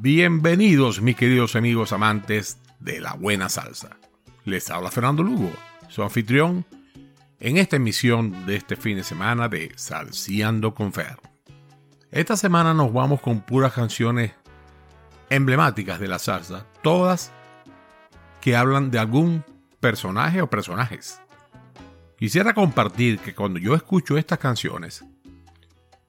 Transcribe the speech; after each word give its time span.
Bienvenidos 0.00 1.02
mis 1.02 1.16
queridos 1.16 1.56
amigos 1.56 1.92
amantes 1.92 2.60
de 2.78 3.00
la 3.00 3.14
buena 3.14 3.48
salsa. 3.48 3.96
Les 4.44 4.70
habla 4.70 4.92
Fernando 4.92 5.24
Lugo, 5.24 5.50
su 5.88 6.04
anfitrión, 6.04 6.64
en 7.40 7.56
esta 7.56 7.74
emisión 7.74 8.46
de 8.46 8.54
este 8.54 8.76
fin 8.76 8.98
de 8.98 9.02
semana 9.02 9.48
de 9.48 9.72
Salciando 9.74 10.72
con 10.72 10.92
Fer. 10.92 11.16
Esta 12.12 12.36
semana 12.36 12.74
nos 12.74 12.92
vamos 12.92 13.20
con 13.20 13.40
puras 13.40 13.72
canciones 13.72 14.30
emblemáticas 15.30 15.98
de 15.98 16.06
la 16.06 16.20
salsa, 16.20 16.64
todas 16.80 17.32
que 18.40 18.54
hablan 18.54 18.92
de 18.92 19.00
algún 19.00 19.44
personaje 19.80 20.40
o 20.42 20.48
personajes. 20.48 21.20
Quisiera 22.16 22.54
compartir 22.54 23.18
que 23.18 23.34
cuando 23.34 23.58
yo 23.58 23.74
escucho 23.74 24.16
estas 24.16 24.38
canciones, 24.38 25.04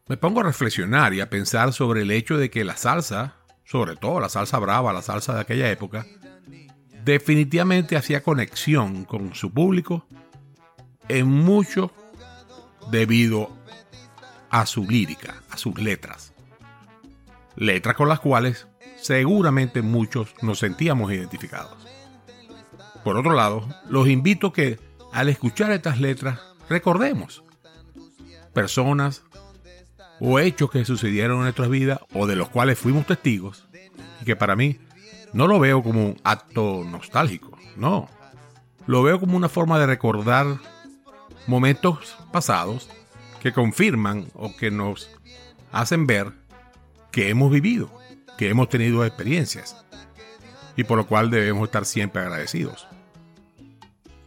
me 0.07 0.15
pongo 0.15 0.41
a 0.41 0.43
reflexionar 0.43 1.15
y 1.15 1.21
a 1.21 1.29
pensar 1.31 1.73
sobre 1.73 2.03
el 2.03 2.11
hecho 2.11 2.37
de 2.37 2.51
que 2.51 2.63
la 2.63 2.77
salsa, 2.77 3.38
sobre 3.69 3.95
todo 3.95 4.19
la 4.19 4.29
salsa 4.29 4.57
brava, 4.57 4.91
la 4.93 5.03
salsa 5.03 5.35
de 5.35 5.41
aquella 5.41 5.69
época, 5.69 6.07
definitivamente 7.03 7.95
hacía 7.95 8.23
conexión 8.23 9.05
con 9.05 9.35
su 9.35 9.53
público 9.53 10.07
en 11.07 11.27
mucho 11.27 11.91
debido 12.89 13.51
a 14.49 14.65
su 14.65 14.85
lírica, 14.85 15.43
a 15.51 15.57
sus 15.57 15.79
letras. 15.79 16.33
Letras 17.55 17.95
con 17.95 18.09
las 18.09 18.19
cuales 18.19 18.67
seguramente 18.97 19.83
muchos 19.83 20.33
nos 20.41 20.57
sentíamos 20.57 21.11
identificados. 21.11 21.85
Por 23.03 23.17
otro 23.17 23.33
lado, 23.33 23.67
los 23.87 24.07
invito 24.07 24.51
que 24.51 24.79
al 25.13 25.29
escuchar 25.29 25.71
estas 25.71 25.99
letras 25.99 26.39
recordemos 26.69 27.43
personas 28.51 29.21
o 30.19 30.39
hechos 30.39 30.69
que 30.69 30.85
sucedieron 30.85 31.37
en 31.37 31.43
nuestras 31.43 31.69
vidas 31.69 31.99
o 32.13 32.27
de 32.27 32.35
los 32.35 32.49
cuales 32.49 32.77
fuimos 32.77 33.05
testigos 33.05 33.67
y 34.21 34.25
que 34.25 34.35
para 34.35 34.55
mí 34.55 34.79
no 35.33 35.47
lo 35.47 35.59
veo 35.59 35.83
como 35.83 36.05
un 36.05 36.17
acto 36.23 36.83
nostálgico, 36.83 37.57
no. 37.75 38.09
Lo 38.87 39.03
veo 39.03 39.19
como 39.19 39.37
una 39.37 39.49
forma 39.49 39.79
de 39.79 39.85
recordar 39.85 40.59
momentos 41.47 42.17
pasados 42.31 42.89
que 43.41 43.53
confirman 43.53 44.27
o 44.33 44.55
que 44.55 44.71
nos 44.71 45.09
hacen 45.71 46.07
ver 46.07 46.33
que 47.11 47.29
hemos 47.29 47.51
vivido, 47.51 47.91
que 48.37 48.49
hemos 48.49 48.69
tenido 48.69 49.05
experiencias 49.05 49.85
y 50.75 50.83
por 50.83 50.97
lo 50.97 51.07
cual 51.07 51.29
debemos 51.29 51.65
estar 51.65 51.85
siempre 51.85 52.21
agradecidos. 52.21 52.87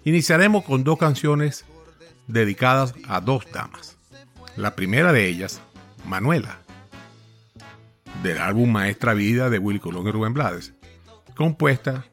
Iniciaremos 0.05 0.64
con 0.64 0.84
dos 0.84 0.98
canciones 0.98 1.64
dedicadas 2.27 2.94
a 3.09 3.20
dos 3.20 3.47
damas. 3.53 3.97
La 4.56 4.75
primera 4.75 5.12
de 5.12 5.28
ellas, 5.28 5.61
Manuela, 6.06 6.58
del 8.22 8.39
álbum 8.39 8.70
Maestra 8.70 9.14
Vida 9.14 9.50
de 9.50 9.58
Willy 9.58 9.81
Colón 9.81 10.06
y 10.06 10.11
Rubén 10.11 10.34
Blades, 10.34 10.75
compuesta 11.34 12.05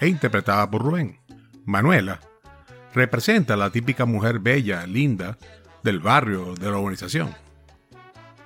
e 0.00 0.08
interpretada 0.08 0.70
por 0.70 0.82
Rubén. 0.82 1.18
Manuela 1.64 2.20
representa 2.94 3.56
la 3.56 3.70
típica 3.70 4.04
mujer 4.04 4.38
bella, 4.38 4.86
linda, 4.86 5.38
del 5.82 6.00
barrio, 6.00 6.54
de 6.54 6.70
la 6.70 6.78
urbanización. 6.78 7.34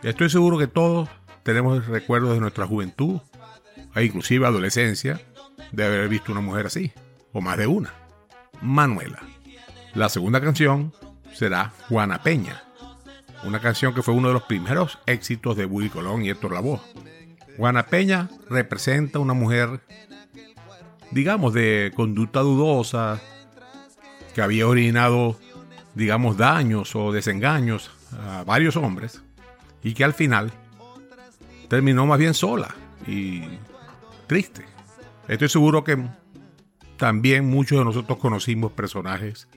Estoy 0.02 0.28
seguro 0.30 0.58
que 0.58 0.66
todos 0.66 1.08
tenemos 1.42 1.86
recuerdos 1.86 2.34
de 2.34 2.40
nuestra 2.40 2.66
juventud 2.66 3.20
e 3.94 4.04
inclusive 4.04 4.46
adolescencia 4.46 5.20
de 5.72 5.84
haber 5.84 6.08
visto 6.08 6.32
una 6.32 6.40
mujer 6.40 6.66
así, 6.66 6.92
o 7.32 7.40
más 7.40 7.56
de 7.56 7.66
una. 7.66 7.92
Manuela. 8.60 9.20
La 9.94 10.08
segunda 10.08 10.40
canción 10.40 10.92
será 11.32 11.72
Juana 11.88 12.22
Peña, 12.22 12.64
una 13.44 13.60
canción 13.60 13.94
que 13.94 14.02
fue 14.02 14.14
uno 14.14 14.28
de 14.28 14.34
los 14.34 14.44
primeros 14.44 14.98
éxitos 15.06 15.56
de 15.56 15.66
Willy 15.66 15.90
Colón 15.90 16.24
y 16.24 16.30
Héctor 16.30 16.52
Lavoe. 16.52 16.80
Juana 17.56 17.86
Peña 17.86 18.28
representa 18.48 19.18
una 19.18 19.34
mujer, 19.34 19.80
digamos, 21.10 21.52
de 21.54 21.92
conducta 21.94 22.40
dudosa, 22.40 23.20
que 24.34 24.42
había 24.42 24.66
originado, 24.66 25.38
digamos, 25.94 26.36
daños 26.36 26.94
o 26.96 27.12
desengaños 27.12 27.90
a 28.26 28.42
varios 28.44 28.76
hombres 28.76 29.22
y 29.82 29.94
que 29.94 30.04
al 30.04 30.14
final 30.14 30.52
terminó 31.68 32.06
más 32.06 32.18
bien 32.18 32.34
sola 32.34 32.74
y 33.06 33.42
triste. 34.26 34.64
Estoy 35.28 35.48
seguro 35.48 35.84
que 35.84 35.96
también 36.96 37.46
muchos 37.46 37.78
de 37.78 37.84
nosotros 37.84 38.18
conocimos 38.18 38.72
personajes 38.72 39.48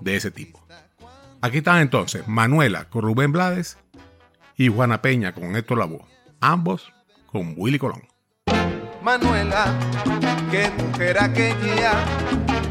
de 0.00 0.16
ese 0.16 0.30
tipo. 0.30 0.65
Aquí 1.46 1.58
están 1.58 1.78
entonces 1.78 2.26
Manuela 2.26 2.86
con 2.86 3.02
Rubén 3.02 3.30
Blades 3.30 3.78
y 4.56 4.66
Juana 4.66 5.00
Peña 5.00 5.32
con 5.32 5.54
Héctor 5.54 5.78
Lavoe, 5.78 6.04
ambos 6.40 6.92
con 7.26 7.54
Willy 7.56 7.78
Colón. 7.78 8.02
Manuela, 9.00 9.66
qué 10.50 10.68
mujer 10.76 11.16
aquella, 11.22 11.92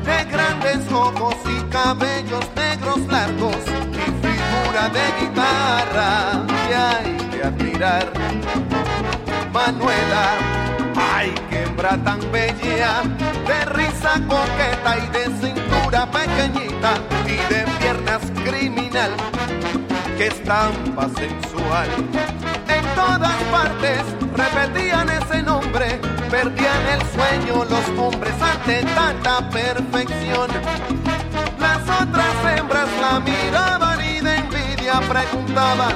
de 0.03 0.29
grandes 0.29 0.91
ojos 0.91 1.37
y 1.45 1.63
cabellos 1.71 2.45
negros 2.53 2.99
largos 3.07 3.55
y 3.93 4.27
figura 4.27 4.89
de 4.89 5.21
guitarra 5.21 6.45
que 6.67 6.75
hay 6.75 7.17
que 7.29 7.43
admirar. 7.43 8.11
Manuela, 9.53 10.33
ay, 10.97 11.33
qué 11.49 11.63
hembra 11.63 11.97
tan 12.03 12.19
bella, 12.29 13.03
de 13.47 13.65
risa 13.67 14.21
coqueta 14.27 14.97
y 14.97 15.07
de 15.11 15.25
cintura 15.39 15.74
pequeñita 16.03 16.95
y 17.25 17.37
de 17.53 17.63
piernas 17.79 18.21
criminal, 18.43 19.11
que 20.17 20.27
estampa 20.27 21.07
sensual. 21.15 21.87
En 22.67 22.83
todas 22.95 23.35
partes 23.49 24.03
repetían 24.35 25.09
ese 25.09 25.41
nombre, 25.41 25.99
perdían 26.29 26.81
el 26.95 27.01
sueño 27.15 27.63
los 27.63 27.87
hombres 27.97 28.33
ante 28.41 28.83
tanta 28.93 29.49
perfección. 29.49 30.49
Las 31.59 31.81
otras 32.01 32.35
hembras 32.57 32.89
la 32.99 33.19
miraban 33.21 33.99
y 34.01 34.19
de 34.19 34.35
envidia 34.35 34.99
preguntaban, 35.07 35.93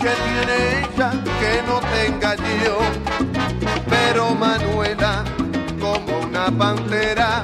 ¿qué 0.00 0.10
tiene 0.26 0.80
ella 0.80 1.10
que 1.40 1.62
no 1.66 1.80
tenga 1.94 2.34
yo? 2.64 2.78
Pero 3.88 4.34
Manuela, 4.34 5.24
como 5.80 6.18
una 6.26 6.50
pantera, 6.50 7.42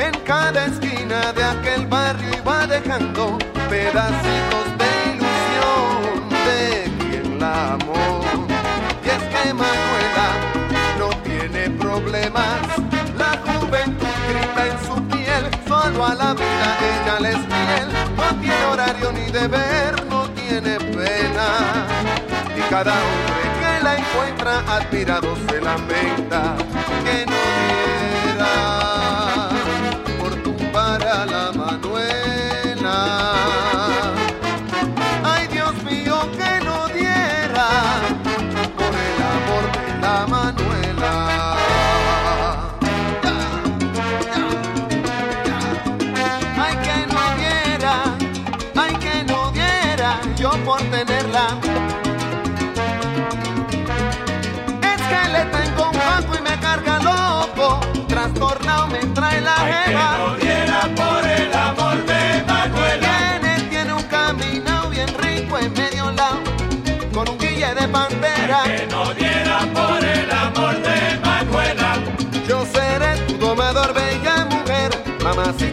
en 0.00 0.12
cada 0.24 0.66
esquina 0.66 1.32
de 1.32 1.44
aquel 1.44 1.86
barrio 1.86 2.30
iba 2.36 2.66
dejando 2.66 3.36
pedacitos 3.68 4.66
de 4.80 4.90
ilusión 5.12 6.28
de 6.46 6.90
quien 6.98 7.38
la 7.38 7.74
amó. 7.74 8.20
Y 9.04 9.08
es 9.08 9.22
que 9.32 9.52
Manuela 9.52 10.28
no 10.98 11.08
tiene 11.22 11.70
problemas, 11.70 12.60
la 13.18 13.32
juventud 13.44 14.16
grita 14.28 14.66
en 14.66 14.86
su 14.86 15.02
piel, 15.08 15.44
solo 15.68 16.06
a 16.06 16.14
la 16.14 16.32
vida 16.34 16.68
ella 16.90 17.20
les 17.20 17.38
miel, 17.38 17.88
no 18.16 18.40
tiene 18.40 18.64
horario 18.72 19.12
ni 19.12 19.30
deber, 19.30 20.06
no 20.06 20.28
tiene 20.30 20.78
pena. 20.78 21.48
Y 22.56 22.60
cada 22.70 22.92
hombre 22.92 23.44
que 23.60 23.84
la 23.84 23.96
encuentra 23.96 24.60
admirado 24.76 25.36
se 25.48 25.60
lamenta 25.60 26.56
que 27.04 27.39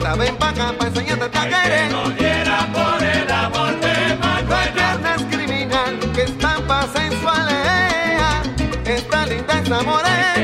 Mamacita, 0.08 0.16
ven 0.16 0.36
pa' 0.38 0.50
acá 0.50 0.74
pa' 0.78 0.88
enseñarte 0.88 1.38
a 1.38 1.50
querer. 1.50 1.92
No 1.92 2.10
diera 2.12 2.68
por 2.74 3.04
el 3.04 3.32
amor 3.32 3.80
de 3.80 4.16
No 4.16 4.20
Manuela. 4.20 4.74
piernas 4.74 5.22
criminal, 5.30 6.00
que 6.14 6.22
estampa 6.24 6.88
sensual. 6.96 7.48
Esta 8.86 9.26
linda, 9.26 9.60
esta 9.60 9.84
no 9.84 9.84
morena. 9.84 10.37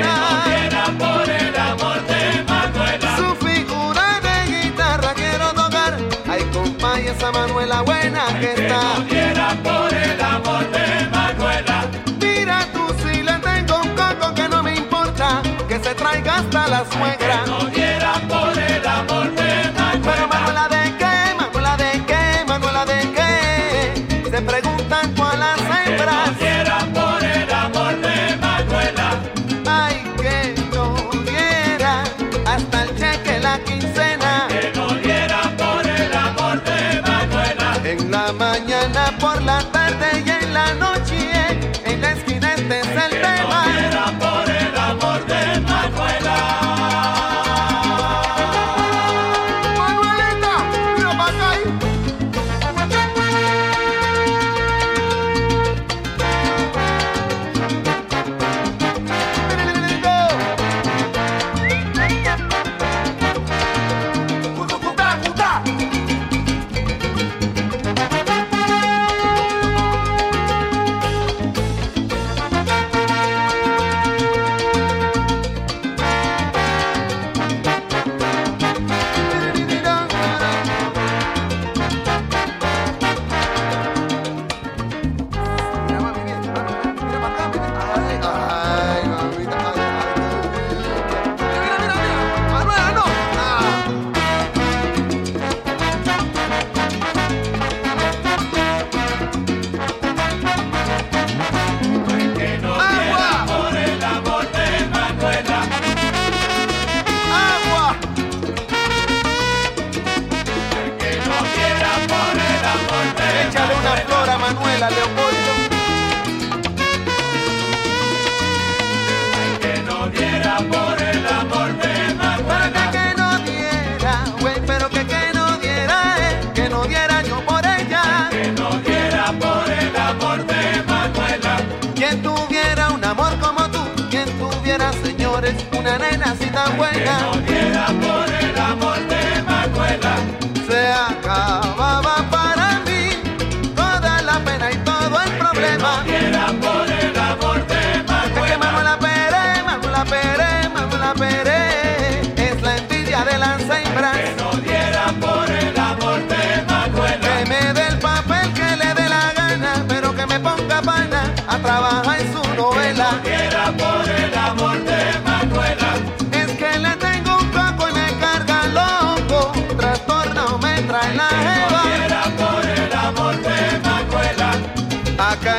la 38.25 38.31
mañana, 38.31 39.18
por 39.20 39.42
la 39.42 39.60
tarde 39.72 40.24
y 40.25 40.30
en 40.30 40.54
la 40.54 40.74
noche, 40.75 41.31
en 41.84 42.02
la 42.02 42.12
esquina 42.12 42.54
este 42.54 42.81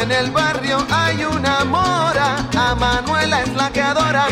en 0.05 0.13
el 0.13 0.31
barrio 0.31 0.77
hay 0.91 1.25
una 1.25 1.65
mora. 1.65 2.47
A 2.57 2.75
Manuela 2.75 3.43
es 3.43 3.55
la 3.55 3.71
que 3.71 3.81
adora. 3.81 4.27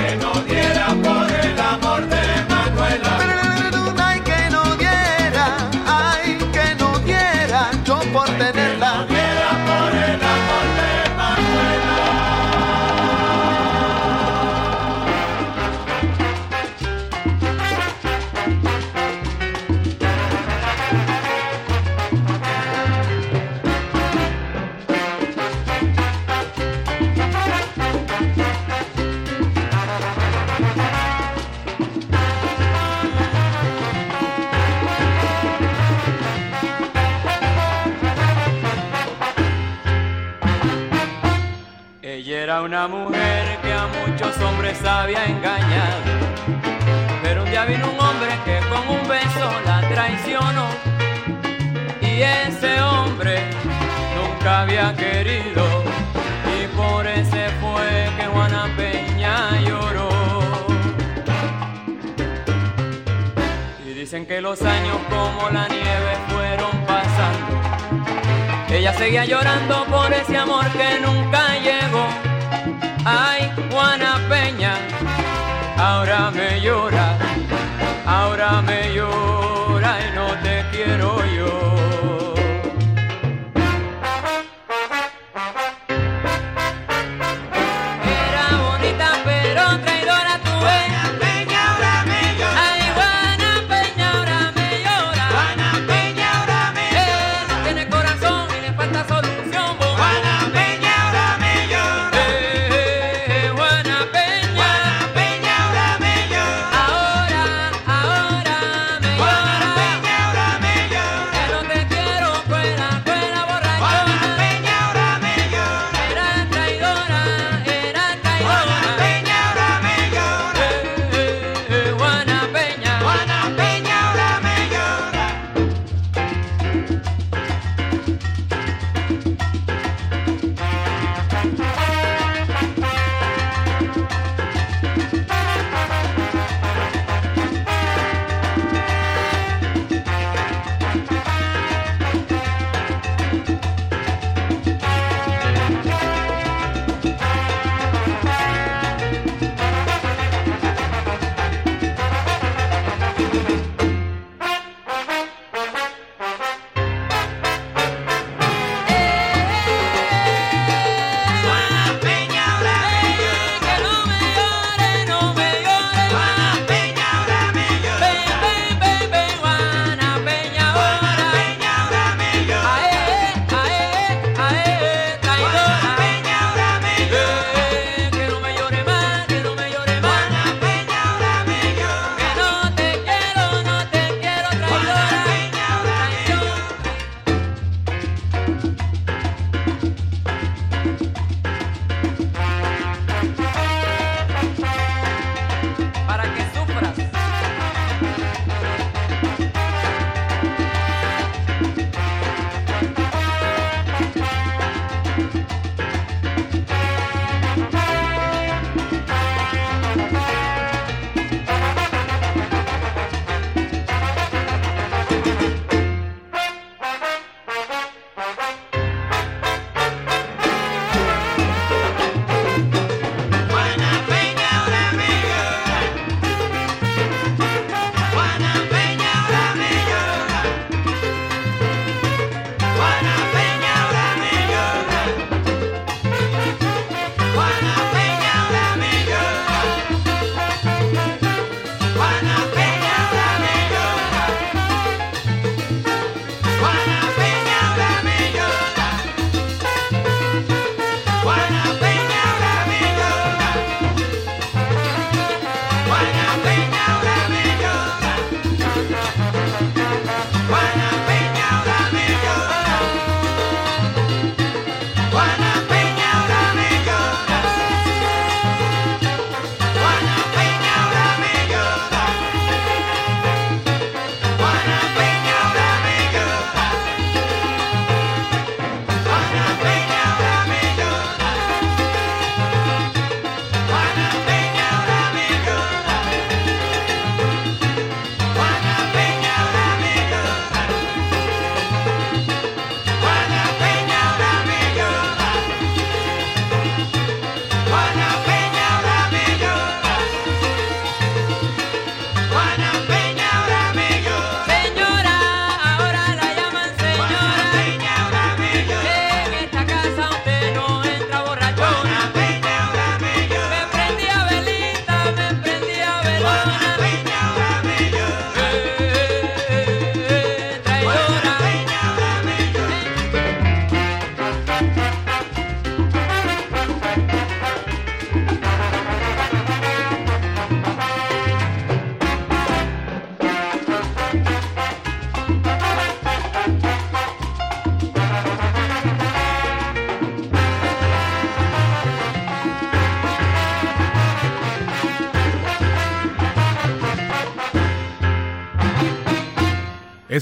Era 42.52 42.60
una 42.60 42.86
mujer 42.86 43.58
que 43.62 43.72
a 43.72 43.86
muchos 43.86 44.36
hombres 44.42 44.84
había 44.84 45.24
engañado. 45.24 46.02
Pero 47.22 47.44
un 47.44 47.50
día 47.50 47.64
vino 47.64 47.90
un 47.90 47.98
hombre 47.98 48.28
que 48.44 48.60
con 48.68 48.86
un 48.94 49.08
beso 49.08 49.48
la 49.64 49.80
traicionó. 49.88 50.66
Y 52.02 52.20
ese 52.20 52.78
hombre 52.82 53.40
nunca 54.14 54.62
había 54.62 54.94
querido. 54.94 55.64
Y 56.54 56.66
por 56.76 57.06
ese 57.06 57.48
fue 57.62 58.10
que 58.18 58.26
Juana 58.26 58.68
Peña 58.76 59.58
lloró. 59.66 60.10
Y 63.86 63.94
dicen 63.94 64.26
que 64.26 64.42
los 64.42 64.60
años 64.60 64.98
como 65.08 65.48
la 65.48 65.68
nieve 65.68 66.12
fueron 66.28 66.84
pasando. 66.86 67.62
Ella 68.68 68.92
seguía 68.92 69.24
llorando 69.24 69.86
por 69.86 70.12
ese 70.12 70.36
amor 70.36 70.66
que 70.72 71.00
nunca 71.00 71.54
llegó. 71.58 72.31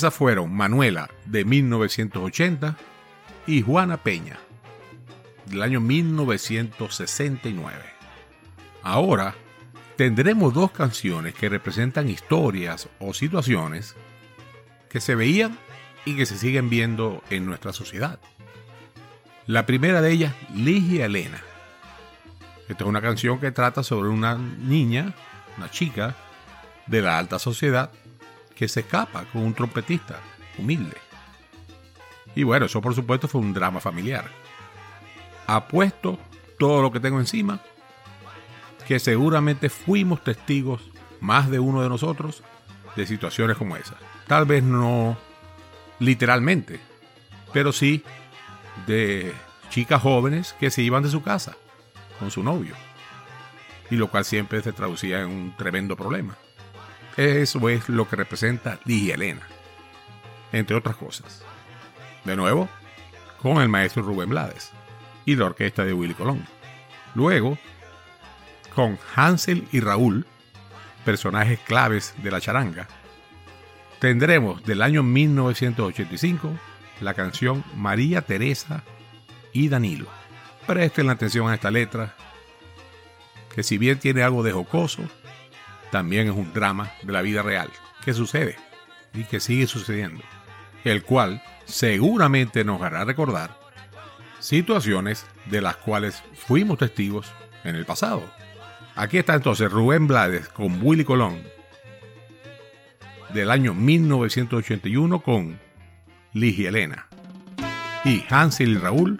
Esas 0.01 0.15
fueron 0.15 0.51
Manuela 0.55 1.11
de 1.27 1.45
1980 1.45 2.75
y 3.47 3.61
Juana 3.61 3.99
Peña 3.99 4.39
del 5.45 5.61
año 5.61 5.79
1969. 5.83 7.77
Ahora 8.83 9.35
tendremos 9.97 10.55
dos 10.55 10.71
canciones 10.71 11.35
que 11.35 11.51
representan 11.51 12.09
historias 12.09 12.89
o 12.99 13.13
situaciones 13.13 13.95
que 14.89 15.03
se 15.03 15.15
veían 15.15 15.59
y 16.07 16.17
que 16.17 16.25
se 16.25 16.39
siguen 16.39 16.71
viendo 16.71 17.23
en 17.29 17.45
nuestra 17.45 17.75
sociedad. 17.75 18.19
La 19.47 19.67
primera 19.67 20.01
de 20.01 20.13
ellas, 20.13 20.35
Ligia 20.55 21.05
Elena. 21.05 21.43
Esta 22.71 22.85
es 22.85 22.89
una 22.89 23.03
canción 23.03 23.39
que 23.39 23.53
trata 23.53 23.83
sobre 23.83 24.09
una 24.09 24.37
niña, 24.37 25.13
una 25.59 25.71
chica 25.71 26.17
de 26.87 27.03
la 27.03 27.19
alta 27.19 27.39
sociedad 27.39 27.91
que 28.61 28.69
se 28.69 28.81
escapa 28.81 29.25
con 29.25 29.43
un 29.43 29.55
trompetista 29.55 30.21
humilde. 30.59 30.99
Y 32.35 32.43
bueno, 32.43 32.67
eso 32.67 32.83
por 32.83 32.95
supuesto 32.95 33.27
fue 33.27 33.41
un 33.41 33.55
drama 33.55 33.81
familiar. 33.81 34.31
Apuesto 35.47 36.19
todo 36.59 36.83
lo 36.83 36.93
que 36.93 37.01
tengo 37.01 37.19
encima, 37.19 37.63
que 38.87 38.99
seguramente 38.99 39.71
fuimos 39.71 40.23
testigos, 40.23 40.91
más 41.23 41.49
de 41.49 41.59
uno 41.59 41.81
de 41.81 41.89
nosotros, 41.89 42.43
de 42.97 43.07
situaciones 43.07 43.57
como 43.57 43.77
esas. 43.77 43.97
Tal 44.27 44.45
vez 44.45 44.63
no 44.63 45.17
literalmente, 45.99 46.81
pero 47.55 47.73
sí 47.73 48.05
de 48.87 49.33
chicas 49.71 50.03
jóvenes 50.03 50.55
que 50.61 50.71
se 50.71 50.83
iban 50.83 51.03
de 51.03 51.09
su 51.09 51.23
casa 51.23 51.57
con 52.19 52.31
su 52.31 52.43
novio. 52.43 52.75
Y 53.91 53.97
lo 53.97 54.11
cual 54.11 54.27
siempre 54.27 54.61
se 54.61 54.75
traducía 54.75 55.23
en 55.23 55.29
un 55.29 55.57
tremendo 55.57 55.97
problema. 55.97 56.37
Eso 57.17 57.69
es 57.69 57.89
lo 57.89 58.09
que 58.09 58.17
representa 58.17 58.79
Ligia 58.85 59.15
Elena, 59.15 59.43
entre 60.53 60.77
otras 60.77 60.97
cosas. 60.97 61.43
De 62.25 62.37
nuevo, 62.37 62.69
con 63.43 63.61
el 63.61 63.69
maestro 63.69 64.03
Rubén 64.03 64.31
Blades 64.31 64.71
y 65.25 65.37
la 65.37 65.47
orquesta 65.47 65.85
de 65.85 65.93
Willy 65.93 66.15
Colón. 66.15 66.47
Luego, 67.15 67.59
con 68.75 68.99
Hansel 69.15 69.67
y 69.73 69.81
Raúl, 69.81 70.27
personajes 71.05 71.59
claves 71.61 72.15
de 72.23 72.31
la 72.31 72.41
charanga, 72.41 72.89
tendremos 73.99 74.63
del 74.65 74.83
año 74.83 75.03
1985 75.03 76.53
la 77.01 77.15
canción 77.15 77.65
María 77.77 78.23
Teresa 78.23 78.83
y 79.53 79.69
Danilo. 79.69 80.07
Presten 80.67 81.07
la 81.07 81.13
atención 81.13 81.49
a 81.49 81.55
esta 81.55 81.71
letra, 81.71 82.15
que 83.55 83.63
si 83.63 83.79
bien 83.79 83.99
tiene 83.99 84.23
algo 84.23 84.43
de 84.43 84.53
jocoso, 84.53 85.03
también 85.91 86.29
es 86.29 86.35
un 86.35 86.53
drama 86.53 86.93
de 87.03 87.13
la 87.13 87.23
vida 87.23 87.43
real 87.43 87.71
que 88.05 88.15
sucede 88.15 88.57
y 89.15 89.25
que 89.25 89.41
sigue 89.41 89.67
sucediendo, 89.67 90.23
el 90.85 91.03
cual 91.03 91.43
seguramente 91.65 92.65
nos 92.65 92.81
hará 92.83 93.05
recordar 93.05 93.59
situaciones 94.39 95.27
de 95.47 95.61
las 95.61 95.77
cuales 95.77 96.23
fuimos 96.35 96.79
testigos 96.79 97.33
en 97.65 97.77
el 97.77 97.85
pasado. 97.85 98.23
Aquí 98.97 99.19
está 99.19 99.35
entonces 99.35 99.71
Rubén 99.71 100.07
Blades 100.07 100.49
con 100.49 100.81
Willy 100.83 101.05
Colón 101.05 101.43
del 103.33 103.51
año 103.51 103.75
1981 103.75 105.21
con 105.21 105.59
Ligia 106.33 106.71
Elena 106.71 107.07
y 108.05 108.25
Hansel 108.29 108.71
y 108.71 108.79
Raúl 108.79 109.19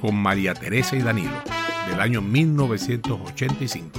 con 0.00 0.14
María 0.16 0.54
Teresa 0.54 0.96
y 0.96 1.02
Danilo 1.02 1.42
del 1.88 2.00
año 2.00 2.20
1985. 2.20 3.98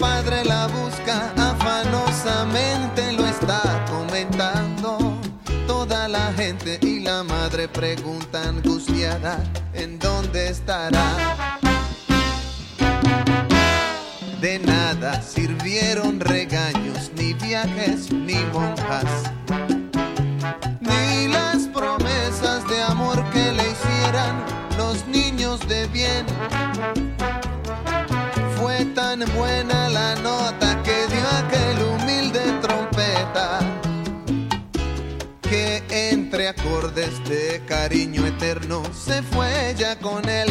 Padre 0.00 0.42
la 0.46 0.66
busca 0.66 1.30
afanosamente, 1.36 3.12
lo 3.12 3.26
está 3.26 3.84
comentando. 3.90 4.98
Toda 5.66 6.08
la 6.08 6.32
gente 6.32 6.78
y 6.80 7.00
la 7.00 7.22
madre 7.22 7.68
pregunta 7.68 8.42
angustiada, 8.48 9.38
¿en 9.74 9.98
dónde 9.98 10.48
estará? 10.48 11.58
De 14.40 14.58
nada 14.58 15.20
sirvieron 15.20 16.18
regaños, 16.18 17.12
ni 17.14 17.34
viajes, 17.34 18.10
ni 18.10 18.38
monjas, 18.54 19.30
ni 20.80 21.28
las 21.28 21.68
promesas 21.68 22.66
de 22.68 22.82
amor 22.82 22.99
de 37.30 37.62
cariño 37.64 38.26
eterno 38.26 38.82
se 38.92 39.22
fue 39.22 39.72
ya 39.78 39.96
con 39.96 40.28
él. 40.28 40.48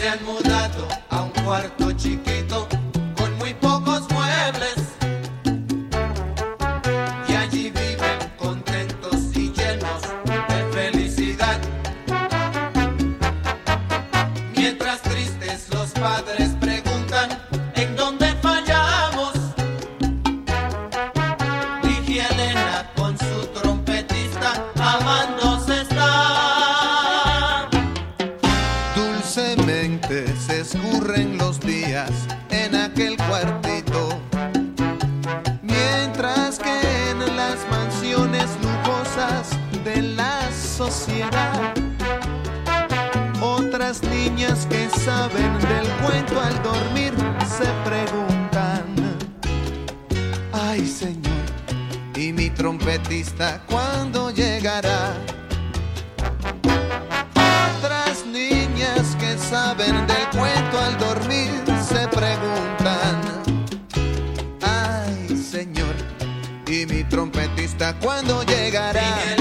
Se 0.00 0.08
han 0.08 0.24
mudado 0.24 0.88
a 1.08 1.22
un 1.22 1.30
cuarto 1.44 1.87
trompetista 52.88 53.60
cuándo 53.66 54.30
llegará? 54.30 55.12
Otras 57.76 58.24
niñas 58.24 59.14
que 59.20 59.36
saben 59.36 60.06
del 60.06 60.26
cuento 60.30 60.78
al 60.80 60.98
dormir 60.98 61.50
se 61.86 62.08
preguntan, 62.08 63.42
ay 64.62 65.36
señor, 65.36 65.94
¿y 66.66 66.86
mi 66.86 67.04
trompetista 67.04 67.94
cuándo 67.98 68.42
llegará? 68.44 69.37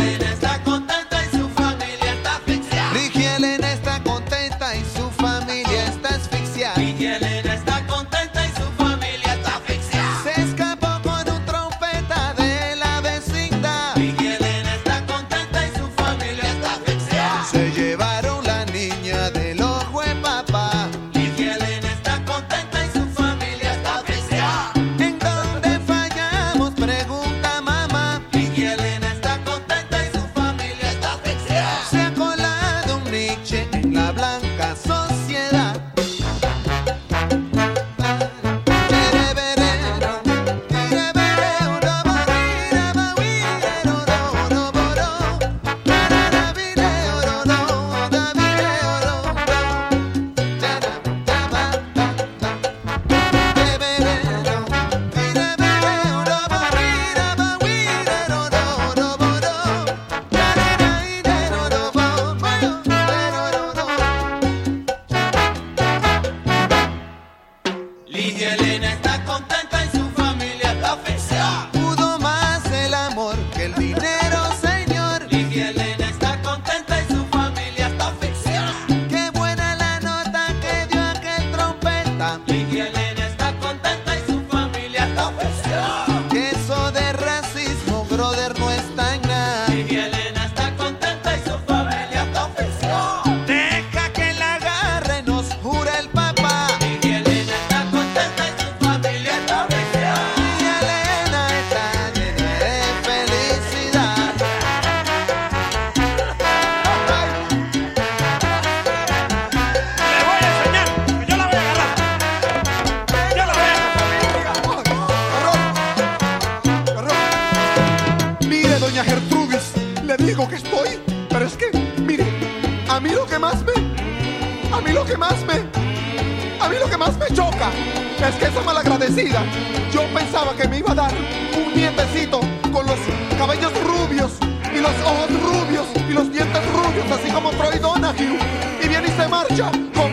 Yo 129.94 130.04
pensaba 130.14 130.54
que 130.56 130.68
me 130.68 130.80
iba 130.80 130.92
a 130.92 130.96
dar 130.96 131.12
un 131.56 131.74
nietecito 131.74 132.42
con 132.74 132.86
los 132.86 133.00
cabellos 133.38 133.72
rubios 133.84 134.32
y 134.74 134.80
los 134.80 134.92
ojos 135.06 135.30
rubios 135.42 135.86
y 136.10 136.14
los 136.14 136.32
dientes 136.32 136.62
rubios, 136.74 137.10
así 137.10 137.32
como 137.32 137.52
Troy 137.52 137.80
Donahue. 137.80 138.38
Y 138.84 138.88
viene 138.88 139.08
y 139.08 139.12
se 139.12 139.28
marcha 139.28 139.72
con, 139.96 140.12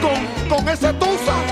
con, 0.00 0.48
con 0.48 0.68
ese 0.68 0.92
tusa. 0.94 1.47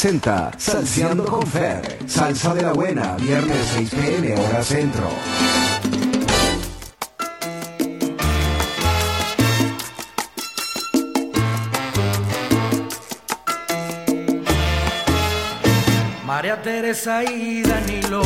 Presenta 0.00 0.52
Salseando 0.56 1.24
con 1.24 1.44
Fer. 1.44 1.98
Salsa 2.06 2.54
de 2.54 2.62
la 2.62 2.72
buena, 2.72 3.16
viernes 3.16 3.58
6 3.74 3.90
pm, 3.90 4.34
hora 4.36 4.62
centro. 4.62 5.10
María 16.24 16.62
Teresa 16.62 17.24
y 17.24 17.62
Danilo 17.62 18.22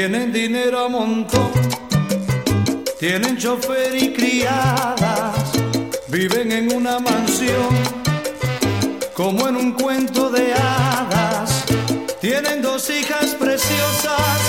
Tienen 0.00 0.32
dinero 0.32 0.84
a 0.84 0.88
montón, 0.88 1.50
tienen 3.00 3.36
chofer 3.36 3.96
y 3.96 4.12
criadas, 4.12 5.50
viven 6.06 6.52
en 6.52 6.72
una 6.72 7.00
mansión 7.00 7.68
como 9.12 9.48
en 9.48 9.56
un 9.56 9.72
cuento 9.72 10.30
de 10.30 10.54
hadas. 10.54 11.64
Tienen 12.20 12.62
dos 12.62 12.88
hijas 12.90 13.34
preciosas 13.34 14.40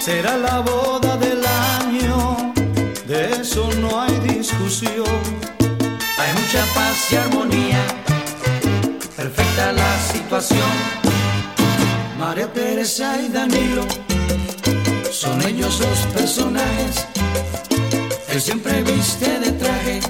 será 0.00 0.36
la 0.38 0.60
boda 0.60 1.16
del 1.16 1.44
año, 1.44 2.52
de 3.08 3.32
eso 3.40 3.68
no 3.80 4.00
hay 4.00 4.14
discusión. 4.20 5.37
Paz 6.98 7.12
y 7.12 7.16
armonía, 7.16 7.86
perfecta 9.16 9.72
la 9.72 9.98
situación. 10.12 10.72
María 12.18 12.52
Teresa 12.52 13.16
y 13.22 13.28
Danilo 13.28 13.86
son 15.12 15.40
ellos 15.46 15.78
dos 15.78 15.98
personajes. 16.12 17.06
Él 18.28 18.40
siempre 18.40 18.82
viste 18.82 19.38
de 19.38 19.52
traje 19.52 20.00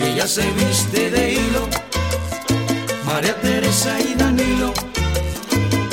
ella 0.00 0.26
se 0.26 0.50
viste 0.52 1.10
de 1.10 1.32
hilo. 1.34 1.68
María 3.06 3.40
Teresa 3.40 4.00
y 4.00 4.14
Danilo 4.14 4.72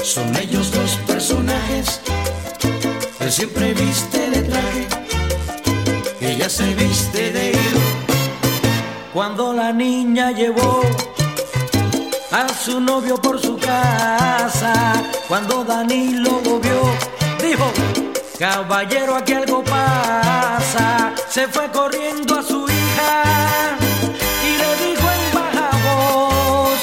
son 0.04 0.36
ellos 0.36 0.72
dos 0.72 0.96
personajes 1.06 2.02
siempre 3.30 3.74
viste 3.76 4.30
de 4.32 4.42
traje, 4.42 4.88
ella 6.20 6.50
se 6.50 6.74
viste 6.74 7.32
de. 7.32 7.49
Cuando 9.14 9.54
la 9.54 9.72
niña 9.72 10.32
llevó 10.32 10.82
a 12.32 12.48
su 12.50 12.80
novio 12.80 13.18
por 13.18 13.40
su 13.42 13.58
casa, 13.58 14.74
cuando 15.28 15.64
Danilo 15.64 16.42
lo 16.44 16.60
vio, 16.60 16.82
dijo, 17.42 17.72
caballero 18.38 19.16
aquí 19.16 19.34
algo 19.34 19.64
pasa, 19.64 21.12
se 21.28 21.48
fue 21.48 21.70
corriendo 21.72 22.40
a 22.40 22.44
su 22.44 22.66
hija 22.66 23.24
y 24.44 24.58
le 24.62 24.90
dijo 24.90 25.08
en 25.18 25.34
baja 25.34 25.70
voz, 25.88 26.80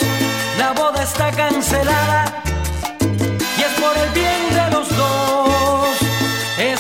la 0.59 0.73
boda 0.73 1.03
está 1.03 1.31
cancelada 1.31 2.37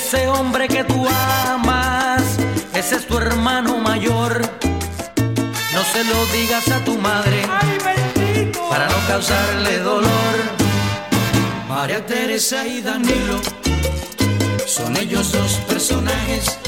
ese 0.06 0.28
hombre 0.28 0.68
que 0.68 0.84
tú 0.84 1.04
amas, 1.08 2.22
ese 2.74 2.96
es 2.96 3.06
tu 3.06 3.18
hermano 3.18 3.78
mayor. 3.78 4.65
Se 5.96 6.04
lo 6.04 6.26
digas 6.26 6.68
a 6.68 6.84
tu 6.84 6.98
madre 6.98 7.40
para 8.68 8.86
no 8.86 9.06
causarle 9.08 9.78
dolor. 9.78 10.36
María 11.70 12.04
Teresa 12.04 12.66
y 12.66 12.82
Danilo 12.82 13.40
son 14.66 14.94
ellos 14.98 15.32
dos 15.32 15.52
personajes 15.66 16.58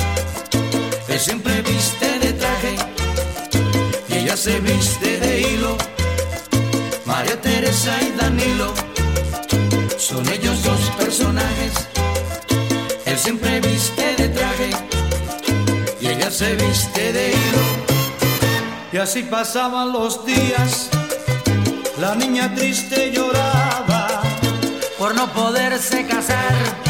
que 1.07 1.19
siempre 1.19 1.61
viste 1.61 2.19
de 2.21 2.33
traje 2.33 2.75
y 4.09 4.15
ella 4.15 4.35
se 4.35 4.61
viste 4.61 5.21
de 5.21 5.41
hilo. 5.43 5.77
María 7.05 7.39
Teresa 7.39 7.99
y 8.01 8.17
Danilo 8.17 8.73
son 9.99 10.27
ellos 10.31 10.63
dos 10.63 10.81
personajes 10.97 11.73
siempre 13.19 13.61
viste 13.61 14.15
de 14.17 14.29
traje 14.29 14.71
y 16.01 16.07
ella 16.07 16.31
se 16.31 16.55
viste 16.55 17.13
de 17.13 17.29
hilo. 17.29 17.88
Y 18.91 18.97
así 18.97 19.23
pasaban 19.23 19.93
los 19.93 20.25
días, 20.25 20.89
la 22.01 22.15
niña 22.15 22.55
triste 22.55 23.13
lloraba 23.13 24.23
por 24.99 25.15
no 25.15 25.31
poderse 25.33 26.07
casar 26.07 26.88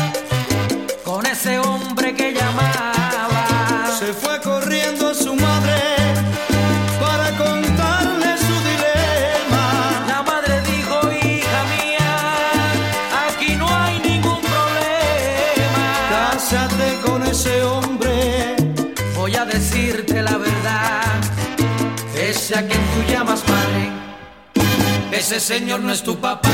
ese 25.31 25.41
señor 25.41 25.81
no 25.81 25.93
es 25.93 26.03
tu 26.03 26.17
papá. 26.17 26.49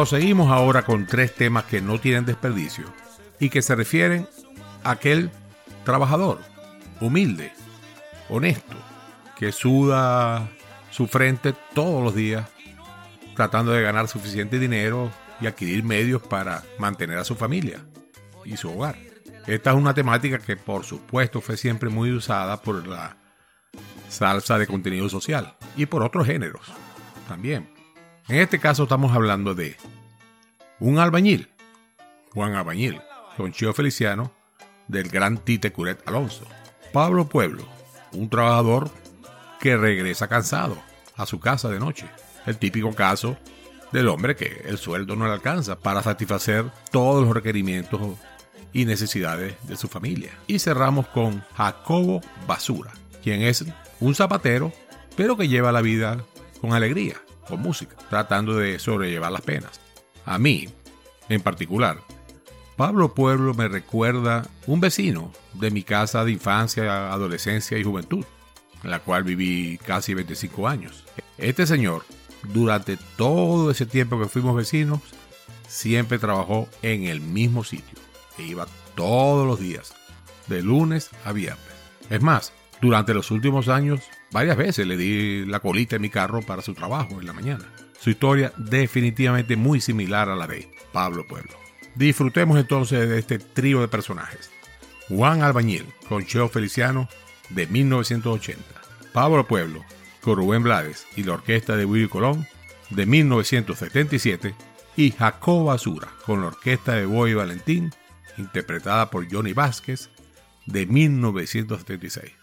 Proseguimos 0.00 0.50
ahora 0.50 0.80
con 0.80 1.04
tres 1.04 1.34
temas 1.34 1.64
que 1.64 1.82
no 1.82 2.00
tienen 2.00 2.24
desperdicio 2.24 2.86
y 3.38 3.50
que 3.50 3.60
se 3.60 3.74
refieren 3.74 4.26
a 4.82 4.92
aquel 4.92 5.30
trabajador, 5.84 6.40
humilde, 7.02 7.52
honesto, 8.30 8.78
que 9.36 9.52
suda 9.52 10.48
su 10.90 11.06
frente 11.06 11.54
todos 11.74 12.02
los 12.02 12.14
días 12.14 12.48
tratando 13.36 13.72
de 13.72 13.82
ganar 13.82 14.08
suficiente 14.08 14.58
dinero 14.58 15.10
y 15.38 15.46
adquirir 15.46 15.84
medios 15.84 16.22
para 16.22 16.62
mantener 16.78 17.18
a 17.18 17.24
su 17.24 17.34
familia 17.34 17.84
y 18.46 18.56
su 18.56 18.70
hogar. 18.70 18.96
Esta 19.46 19.72
es 19.72 19.76
una 19.76 19.92
temática 19.92 20.38
que 20.38 20.56
por 20.56 20.86
supuesto 20.86 21.42
fue 21.42 21.58
siempre 21.58 21.90
muy 21.90 22.10
usada 22.10 22.62
por 22.62 22.86
la 22.86 23.18
salsa 24.08 24.56
de 24.56 24.66
contenido 24.66 25.10
social 25.10 25.58
y 25.76 25.84
por 25.84 26.02
otros 26.02 26.26
géneros 26.26 26.72
también. 27.28 27.79
En 28.28 28.38
este 28.38 28.58
caso 28.58 28.84
estamos 28.84 29.12
hablando 29.12 29.54
de 29.54 29.76
un 30.78 30.98
albañil, 30.98 31.48
Juan 32.32 32.54
Albañil, 32.54 33.00
con 33.36 33.52
Chio 33.52 33.72
Feliciano, 33.72 34.32
del 34.86 35.08
gran 35.08 35.38
Tite 35.38 35.72
Curet 35.72 36.06
Alonso. 36.06 36.44
Pablo 36.92 37.28
Pueblo, 37.28 37.64
un 38.12 38.28
trabajador 38.28 38.90
que 39.60 39.76
regresa 39.76 40.28
cansado 40.28 40.78
a 41.16 41.26
su 41.26 41.40
casa 41.40 41.68
de 41.68 41.80
noche. 41.80 42.06
El 42.46 42.56
típico 42.56 42.94
caso 42.94 43.36
del 43.92 44.08
hombre 44.08 44.36
que 44.36 44.62
el 44.66 44.78
sueldo 44.78 45.16
no 45.16 45.26
le 45.26 45.32
alcanza 45.32 45.78
para 45.78 46.02
satisfacer 46.02 46.64
todos 46.90 47.24
los 47.24 47.34
requerimientos 47.34 48.00
y 48.72 48.84
necesidades 48.84 49.54
de 49.64 49.76
su 49.76 49.88
familia. 49.88 50.30
Y 50.46 50.60
cerramos 50.60 51.08
con 51.08 51.42
Jacobo 51.56 52.20
Basura, 52.46 52.92
quien 53.22 53.42
es 53.42 53.64
un 53.98 54.14
zapatero, 54.14 54.72
pero 55.16 55.36
que 55.36 55.48
lleva 55.48 55.72
la 55.72 55.82
vida 55.82 56.24
con 56.60 56.72
alegría, 56.72 57.16
música, 57.56 57.96
tratando 58.08 58.56
de 58.56 58.78
sobrellevar 58.78 59.32
las 59.32 59.42
penas. 59.42 59.80
A 60.24 60.38
mí, 60.38 60.68
en 61.28 61.40
particular, 61.40 61.98
Pablo 62.76 63.14
Pueblo 63.14 63.54
me 63.54 63.68
recuerda 63.68 64.48
un 64.66 64.80
vecino 64.80 65.32
de 65.54 65.70
mi 65.70 65.82
casa 65.82 66.24
de 66.24 66.32
infancia, 66.32 67.12
adolescencia 67.12 67.78
y 67.78 67.84
juventud, 67.84 68.24
en 68.82 68.90
la 68.90 69.00
cual 69.00 69.24
viví 69.24 69.78
casi 69.84 70.14
25 70.14 70.66
años. 70.66 71.04
Este 71.36 71.66
señor, 71.66 72.04
durante 72.54 72.96
todo 73.16 73.70
ese 73.70 73.86
tiempo 73.86 74.18
que 74.18 74.28
fuimos 74.28 74.56
vecinos, 74.56 75.00
siempre 75.68 76.18
trabajó 76.18 76.68
en 76.82 77.04
el 77.04 77.20
mismo 77.20 77.64
sitio 77.64 77.98
e 78.38 78.44
iba 78.44 78.66
todos 78.94 79.46
los 79.46 79.60
días, 79.60 79.94
de 80.46 80.62
lunes 80.62 81.10
a 81.24 81.32
viernes. 81.32 81.64
Es 82.08 82.22
más, 82.22 82.52
durante 82.80 83.14
los 83.14 83.30
últimos 83.30 83.68
años, 83.68 84.00
varias 84.30 84.56
veces 84.56 84.86
le 84.86 84.96
di 84.96 85.44
la 85.46 85.60
colita 85.60 85.96
en 85.96 86.02
mi 86.02 86.10
carro 86.10 86.42
para 86.42 86.62
su 86.62 86.74
trabajo 86.74 87.20
en 87.20 87.26
la 87.26 87.32
mañana. 87.32 87.64
Su 88.00 88.10
historia 88.10 88.52
definitivamente 88.56 89.56
muy 89.56 89.80
similar 89.80 90.28
a 90.28 90.36
la 90.36 90.46
de 90.46 90.70
Pablo 90.92 91.26
Pueblo. 91.26 91.52
Disfrutemos 91.94 92.58
entonces 92.58 93.08
de 93.08 93.18
este 93.18 93.38
trío 93.38 93.80
de 93.80 93.88
personajes. 93.88 94.50
Juan 95.08 95.42
Albañil 95.42 95.86
con 96.08 96.24
Cheo 96.24 96.48
Feliciano 96.48 97.08
de 97.50 97.66
1980. 97.66 98.62
Pablo 99.12 99.46
Pueblo 99.46 99.84
con 100.20 100.36
Rubén 100.36 100.62
Blades 100.62 101.06
y 101.16 101.24
la 101.24 101.34
orquesta 101.34 101.76
de 101.76 101.84
Willy 101.84 102.08
Colón 102.08 102.46
de 102.90 103.06
1977. 103.06 104.54
Y 104.96 105.12
Jacob 105.12 105.66
Basura 105.66 106.08
con 106.24 106.40
la 106.40 106.48
orquesta 106.48 106.94
de 106.94 107.06
Boy 107.06 107.34
Valentín 107.34 107.90
interpretada 108.38 109.10
por 109.10 109.30
Johnny 109.30 109.52
Vázquez 109.52 110.10
de 110.66 110.86
1976. 110.86 112.39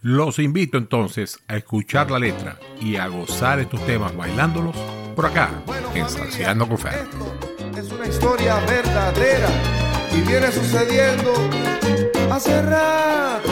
Los 0.00 0.38
invito 0.38 0.78
entonces 0.78 1.40
a 1.48 1.56
escuchar 1.56 2.08
la 2.12 2.20
letra 2.20 2.56
y 2.80 2.94
a 2.94 3.08
gozar 3.08 3.58
estos 3.58 3.84
temas 3.84 4.16
bailándolos 4.16 4.76
por 5.16 5.26
acá 5.26 5.50
en 5.92 6.08
Salseando 6.08 6.68
con 6.68 6.78
Fer. 6.78 6.94
Esto 6.94 7.36
es 7.76 7.90
una 7.90 8.06
historia 8.06 8.60
verdadera 8.60 9.48
y 10.16 10.20
viene 10.20 10.52
sucediendo 10.52 11.32
hace 12.30 12.62
rato. 12.62 13.50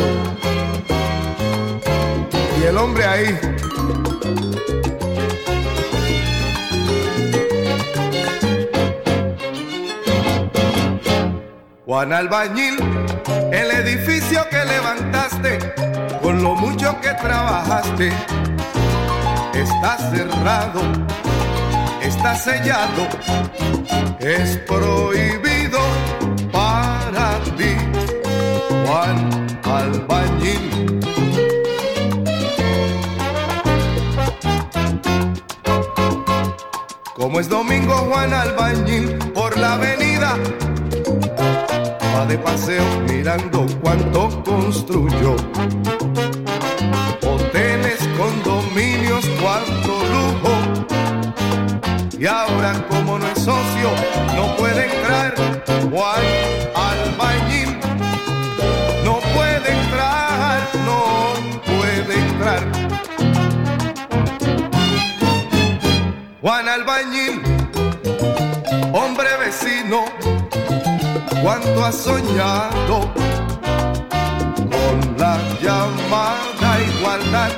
Y 2.61 2.65
el 2.65 2.79
hombre 2.79 3.05
ahí. 3.05 3.39
Juan 11.85 12.13
Albañil, 12.13 12.77
el 13.53 13.71
edificio 13.73 14.16
mucho 16.87 17.01
que 17.01 17.13
trabajaste, 17.15 18.13
está 19.55 19.97
cerrado, 20.11 20.81
está 22.01 22.35
sellado, 22.37 23.09
es 24.21 24.59
prohibido 24.59 25.79
para 26.53 27.39
ti, 27.57 27.75
Juan 28.87 29.49
Albañil. 29.65 31.01
Como 37.15 37.41
es 37.41 37.49
domingo 37.49 37.95
Juan 37.95 38.33
Albañil 38.33 39.19
por 39.35 39.59
la 39.59 39.75
avenida 39.75 40.37
va 42.15 42.27
de 42.27 42.39
paseo 42.39 42.85
mirando 43.09 43.67
cuánto 43.83 44.43
construyó. 44.45 45.37
No 54.35 54.57
puede 54.57 54.85
entrar 54.85 55.35
Juan 55.91 56.25
Albañil. 56.75 57.79
No 59.05 59.21
puede 59.35 59.69
entrar, 59.73 60.61
no 60.85 61.35
puede 61.65 62.15
entrar. 62.19 62.63
Juan 66.43 66.69
Albañil, 66.69 67.41
hombre 68.93 69.29
vecino 69.39 70.05
cuánto 71.43 71.85
has 71.85 71.97
soñado 71.97 73.13
con 74.75 75.17
la 75.19 75.39
llamada 75.63 76.69
igualdad. 76.91 77.51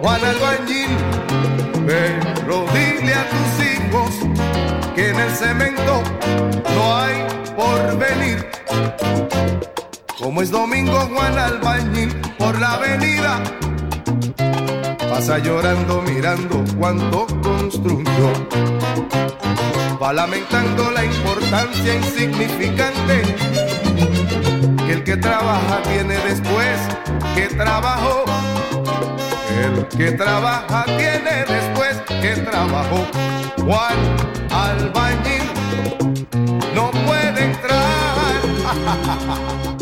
Juan 0.00 0.20
Albañil, 0.24 0.90
pero 1.86 2.64
que 4.94 5.10
en 5.10 5.18
el 5.18 5.30
cemento 5.30 6.02
no 6.74 6.96
hay 6.96 7.26
porvenir. 7.56 8.46
Como 10.18 10.42
es 10.42 10.50
domingo 10.50 10.98
Juan 11.12 11.38
Albañil 11.38 12.14
por 12.38 12.58
la 12.58 12.74
avenida, 12.74 13.42
pasa 15.10 15.38
llorando 15.38 16.02
mirando 16.02 16.64
cuánto 16.78 17.26
construyó. 17.42 18.32
Va 20.00 20.12
lamentando 20.12 20.90
la 20.90 21.04
importancia 21.04 21.94
insignificante 21.94 23.22
que 24.86 24.92
el 24.92 25.04
que 25.04 25.16
trabaja 25.16 25.82
tiene 25.82 26.16
después 26.18 26.78
que 27.34 27.54
trabajó. 27.54 28.24
El 29.64 29.86
que 29.88 30.12
trabaja 30.12 30.84
tiene 30.84 31.44
después 31.46 32.02
que 32.20 32.36
trabajó. 32.42 33.43
Juan 33.66 33.96
Albañil 34.50 35.42
no 36.74 36.90
puede 37.06 37.44
entrar. 37.44 37.74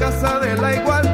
casa 0.00 0.40
de 0.40 0.56
la 0.56 0.74
igual. 0.76 1.09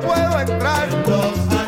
puedo 0.00 0.40
entrar. 0.40 1.59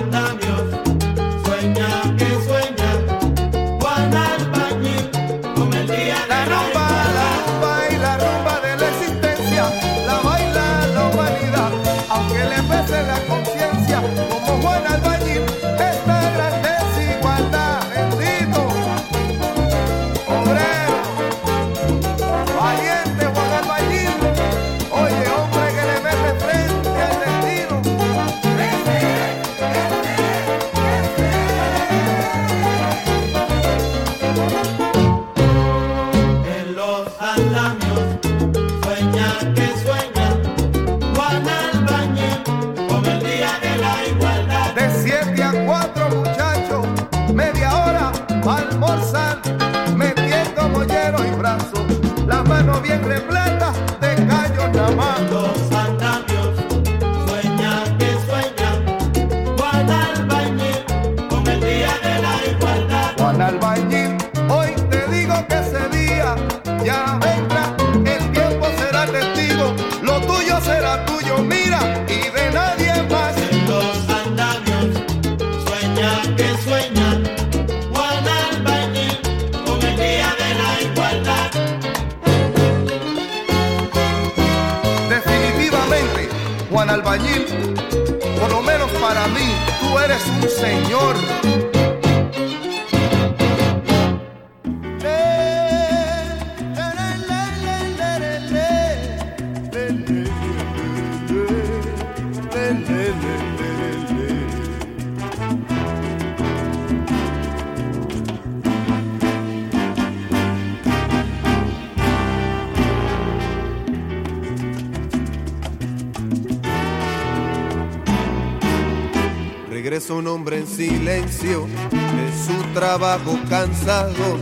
un 120.11 120.27
hombre 120.27 120.59
en 120.59 120.67
silencio, 120.67 121.67
de 121.91 122.33
su 122.47 122.75
trabajo 122.75 123.39
cansado. 123.49 124.39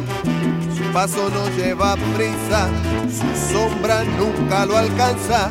Su 0.76 0.92
paso 0.92 1.28
no 1.30 1.48
lleva 1.56 1.96
prisa, 2.16 2.68
su 3.08 3.52
sombra 3.52 4.04
nunca 4.04 4.64
lo 4.64 4.76
alcanza. 4.76 5.50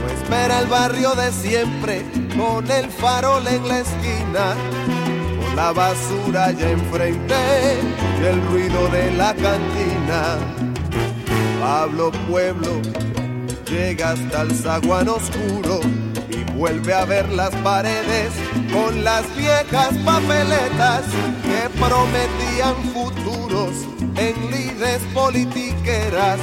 Lo 0.00 0.12
espera 0.12 0.60
el 0.60 0.66
barrio 0.66 1.14
de 1.14 1.32
siempre, 1.32 2.04
con 2.36 2.70
el 2.70 2.90
farol 2.90 3.46
en 3.46 3.66
la 3.66 3.78
esquina, 3.80 4.54
con 5.40 5.56
la 5.56 5.72
basura 5.72 6.50
ya 6.52 6.70
enfrente 6.70 7.34
y 8.20 8.24
el 8.24 8.46
ruido 8.48 8.88
de 8.88 9.12
la 9.12 9.34
cantina. 9.34 10.38
Pablo 11.60 12.12
Pueblo 12.28 12.82
llega 13.66 14.10
hasta 14.10 14.42
el 14.42 14.54
zaguán 14.54 15.08
oscuro 15.08 15.80
vuelve 16.56 16.94
a 16.94 17.04
ver 17.04 17.28
las 17.30 17.54
paredes 17.56 18.32
con 18.72 19.04
las 19.04 19.24
viejas 19.36 19.94
papeletas 20.04 21.02
que 21.42 21.68
prometían 21.78 22.74
futuros 22.92 23.70
en 24.16 24.50
lides 24.50 25.00
politiqueras 25.12 26.38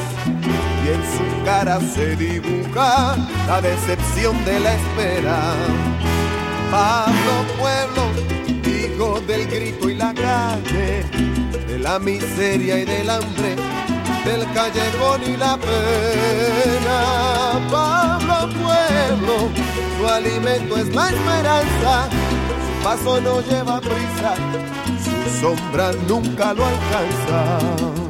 y 0.83 0.89
en 0.89 1.01
su 1.03 1.45
cara 1.45 1.79
se 1.79 2.15
dibuja 2.15 3.15
la 3.47 3.61
decepción 3.61 4.43
de 4.45 4.59
la 4.59 4.73
espera. 4.73 5.39
Pablo 6.71 7.45
Pueblo, 7.59 8.03
hijo 8.65 9.19
del 9.21 9.47
grito 9.47 9.89
y 9.89 9.95
la 9.95 10.13
calle, 10.13 11.03
de 11.67 11.79
la 11.79 11.99
miseria 11.99 12.79
y 12.79 12.85
del 12.85 13.09
hambre, 13.09 13.55
del 14.25 14.51
callejón 14.53 15.21
y 15.23 15.37
la 15.37 15.57
pena. 15.57 16.99
Pablo 17.69 18.49
Pueblo, 18.49 19.49
su 20.01 20.07
alimento 20.07 20.77
es 20.77 20.95
la 20.95 21.09
esperanza, 21.09 22.09
su 22.09 22.83
paso 22.83 23.21
no 23.21 23.39
lleva 23.41 23.79
prisa, 23.79 24.33
su 25.03 25.39
sombra 25.41 25.91
nunca 26.07 26.53
lo 26.53 26.65
alcanza. 26.65 28.00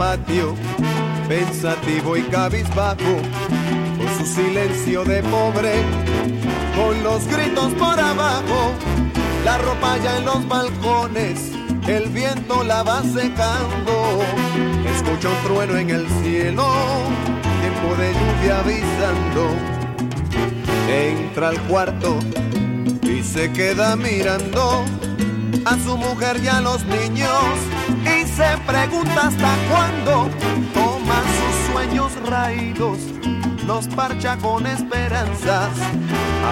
Patio, 0.00 0.54
pensativo 1.28 2.16
y 2.16 2.22
cabizbajo, 2.22 3.20
con 3.98 4.08
su 4.16 4.34
silencio 4.34 5.04
de 5.04 5.22
pobre, 5.24 5.74
con 6.74 7.04
los 7.04 7.26
gritos 7.26 7.74
por 7.74 8.00
abajo, 8.00 8.72
la 9.44 9.58
ropa 9.58 9.98
ya 9.98 10.16
en 10.16 10.24
los 10.24 10.48
balcones, 10.48 11.52
el 11.86 12.08
viento 12.08 12.64
la 12.64 12.82
va 12.82 13.02
secando, 13.02 14.22
escucha 14.90 15.28
un 15.28 15.44
trueno 15.44 15.76
en 15.76 15.90
el 15.90 16.08
cielo, 16.22 16.66
tiempo 17.60 17.94
de 18.00 18.14
lluvia 18.14 18.60
avisando, 18.60 19.50
entra 20.88 21.48
al 21.50 21.60
cuarto 21.64 22.18
y 23.02 23.22
se 23.22 23.52
queda 23.52 23.96
mirando 23.96 24.82
a 25.66 25.78
su 25.78 25.98
mujer 25.98 26.40
y 26.42 26.48
a 26.48 26.62
los 26.62 26.86
niños 26.86 27.36
se 28.40 28.56
pregunta 28.66 29.26
hasta 29.26 29.54
cuándo 29.70 30.30
toma 30.72 31.22
sus 31.38 31.72
sueños 31.72 32.12
raídos, 32.26 32.98
los 33.66 33.86
parcha 33.88 34.38
con 34.38 34.66
esperanzas, 34.66 35.68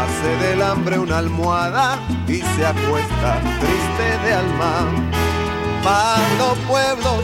hace 0.00 0.46
del 0.46 0.60
hambre 0.62 0.98
una 0.98 1.18
almohada 1.18 1.98
y 2.26 2.42
se 2.42 2.66
acuesta 2.66 3.40
triste 3.60 4.06
de 4.24 4.34
alma. 4.34 4.74
Pablo 5.82 6.56
Pueblo, 6.68 7.22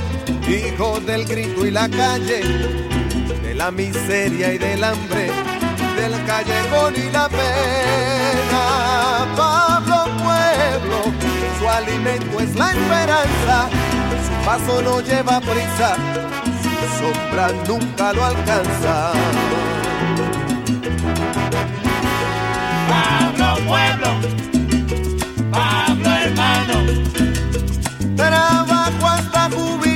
hijo 0.49 0.99
del 1.01 1.27
grito 1.27 1.67
y 1.67 1.71
la 1.71 1.87
calle, 1.91 2.41
de 3.43 3.55
la 3.55 3.71
miseria 3.71 4.55
y 4.55 4.59
del 4.59 4.83
hambre, 4.83 5.31
del 5.97 6.25
callejón 6.25 6.95
y 6.97 7.11
la 7.13 7.29
pena. 7.29 8.63
Pablo 9.37 10.05
Pueblo, 10.25 10.99
su 11.59 11.69
alimento 11.69 12.41
es 12.41 12.55
la 12.55 12.71
esperanza, 12.71 13.69
paso 14.45 14.83
no 14.83 15.01
lleva 15.01 15.41
prisa, 15.41 15.97
su 16.63 16.71
sombra 16.99 17.49
nunca 17.67 18.13
lo 18.13 18.25
alcanza. 18.25 19.13
Pablo 22.89 23.57
Pueblo, 23.67 24.11
Pablo 25.51 26.11
hermano, 26.11 26.77
Trabajo 28.17 29.07
hasta 29.07 29.51
jubilarse 29.51 29.94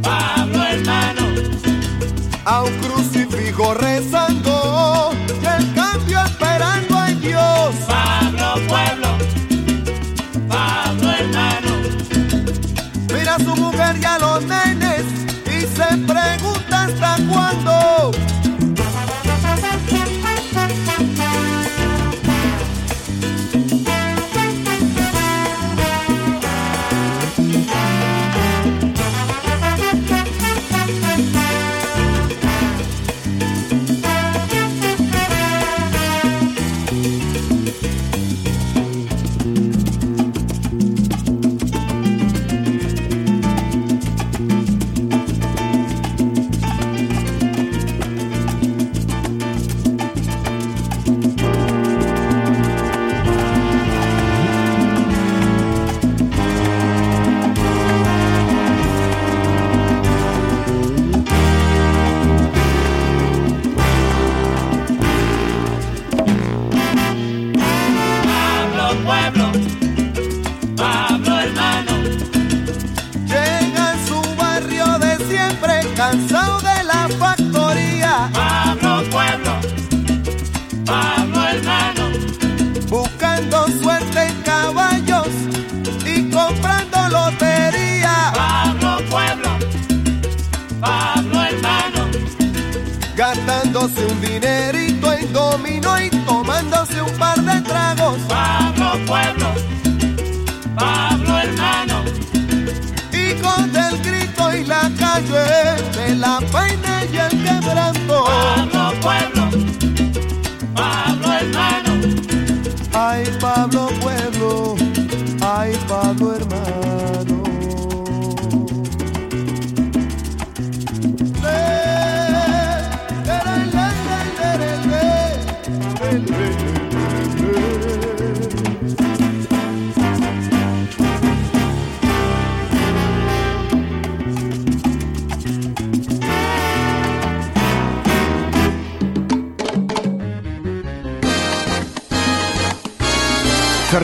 Pablo 0.00 0.64
hermano, 0.64 1.22
A 2.44 2.62
un 2.62 2.72
crucifijo 2.78 3.74
rezando, 3.74 4.27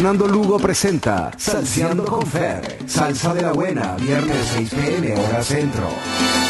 Fernando 0.04 0.28
Lugo 0.28 0.58
presenta 0.58 1.30
Salseando 1.34 2.04
con 2.04 2.26
Fer, 2.26 2.76
salsa 2.86 3.32
de 3.32 3.40
la 3.40 3.52
buena, 3.52 3.96
viernes 3.96 4.48
6 4.52 4.70
pm, 4.74 5.14
hora 5.14 5.42
centro. 5.42 6.43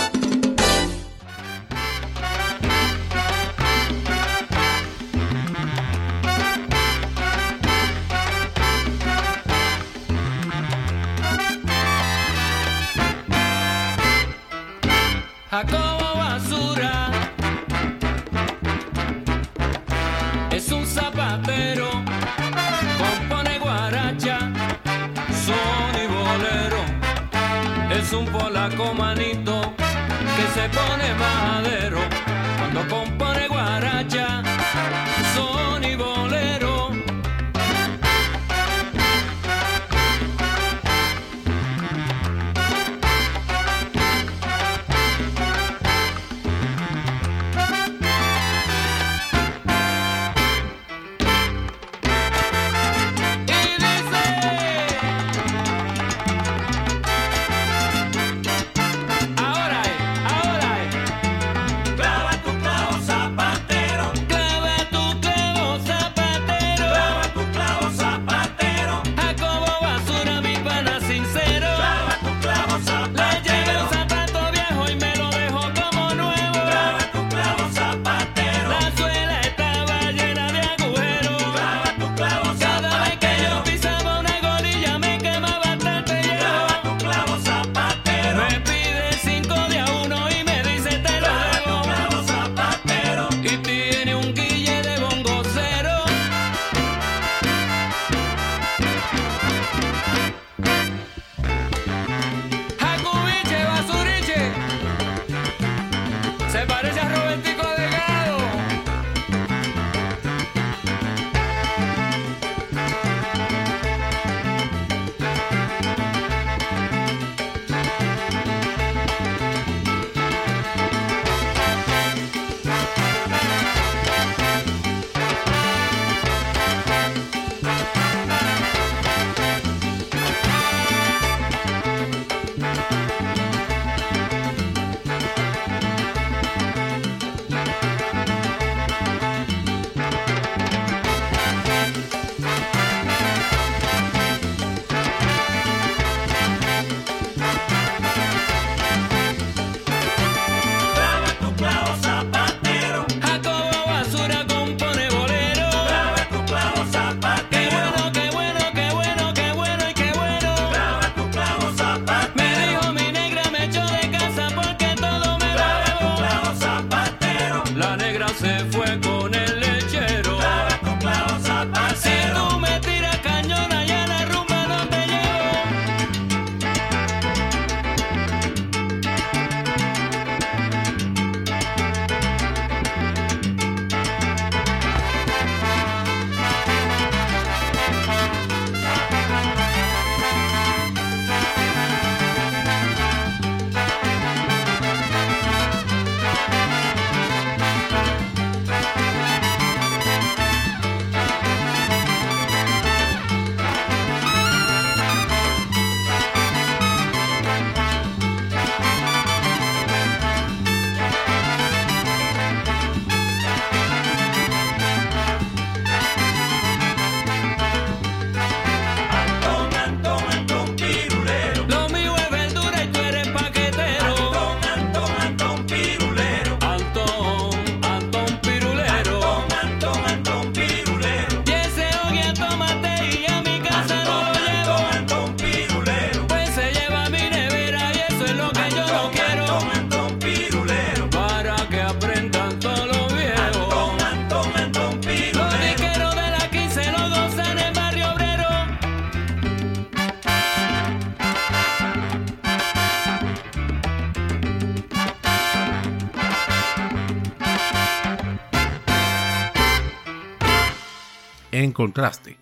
contraste 261.84 262.38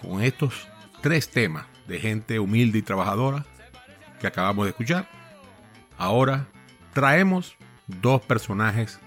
con 0.00 0.22
estos 0.22 0.68
tres 1.00 1.28
temas 1.28 1.66
de 1.88 1.98
gente 1.98 2.38
humilde 2.38 2.78
y 2.78 2.82
trabajadora 2.82 3.44
que 4.20 4.28
acabamos 4.28 4.66
de 4.66 4.70
escuchar, 4.70 5.08
ahora 5.98 6.46
traemos 6.92 7.56
dos 7.88 8.20
personajes 8.22 9.00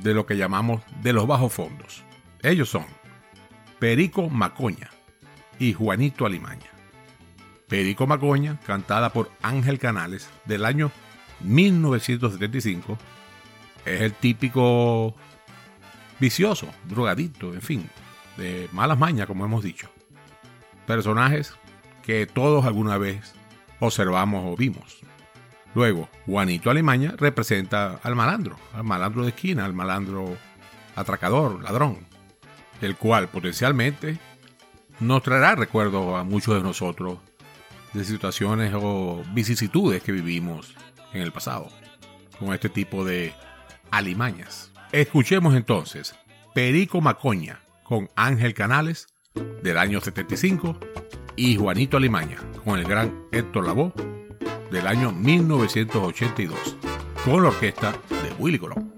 de 0.00 0.14
lo 0.14 0.26
que 0.26 0.36
llamamos 0.36 0.80
de 1.02 1.12
los 1.12 1.26
bajos 1.26 1.52
fondos. 1.52 2.04
Ellos 2.40 2.68
son 2.68 2.84
Perico 3.80 4.30
Macoña 4.30 4.90
y 5.58 5.72
Juanito 5.72 6.24
Alimaña. 6.24 6.70
Perico 7.66 8.06
Macoña, 8.06 8.60
cantada 8.64 9.12
por 9.12 9.32
Ángel 9.42 9.80
Canales 9.80 10.30
del 10.44 10.64
año 10.64 10.92
1975, 11.40 12.96
es 13.86 14.02
el 14.02 14.12
típico 14.12 15.16
vicioso, 16.20 16.68
drogadicto, 16.84 17.52
en 17.52 17.60
fin, 17.60 17.90
de 18.36 18.68
malas 18.72 18.98
mañas, 18.98 19.26
como 19.26 19.44
hemos 19.44 19.62
dicho. 19.62 19.88
Personajes 20.86 21.54
que 22.02 22.26
todos 22.26 22.64
alguna 22.64 22.98
vez 22.98 23.34
observamos 23.80 24.44
o 24.46 24.56
vimos. 24.56 24.98
Luego, 25.74 26.08
Juanito 26.26 26.70
Alimaña 26.70 27.14
representa 27.16 27.98
al 28.02 28.14
malandro, 28.14 28.56
al 28.74 28.84
malandro 28.84 29.22
de 29.22 29.30
esquina, 29.30 29.64
al 29.64 29.72
malandro 29.72 30.36
atracador, 30.96 31.62
ladrón, 31.62 32.06
el 32.80 32.96
cual 32.96 33.28
potencialmente 33.28 34.18
nos 35.00 35.22
traerá 35.22 35.54
recuerdos 35.54 36.18
a 36.18 36.24
muchos 36.24 36.54
de 36.54 36.62
nosotros 36.62 37.18
de 37.94 38.04
situaciones 38.04 38.72
o 38.74 39.22
vicisitudes 39.32 40.02
que 40.02 40.12
vivimos 40.12 40.74
en 41.12 41.22
el 41.22 41.32
pasado 41.32 41.68
con 42.38 42.52
este 42.52 42.68
tipo 42.68 43.04
de 43.04 43.34
alimañas. 43.90 44.70
Escuchemos 44.92 45.54
entonces 45.54 46.14
Perico 46.54 47.00
Macoña 47.00 47.60
con 47.92 48.08
Ángel 48.16 48.54
Canales 48.54 49.06
del 49.62 49.76
año 49.76 50.00
75 50.00 50.80
y 51.36 51.56
Juanito 51.56 51.98
Alimaña 51.98 52.38
con 52.64 52.78
el 52.78 52.86
gran 52.86 53.26
Héctor 53.32 53.66
Lavoe 53.66 53.92
del 54.70 54.86
año 54.86 55.12
1982 55.12 56.76
con 57.22 57.42
la 57.42 57.50
orquesta 57.50 57.92
de 58.08 58.32
Willy 58.38 58.58
Colón. 58.58 58.90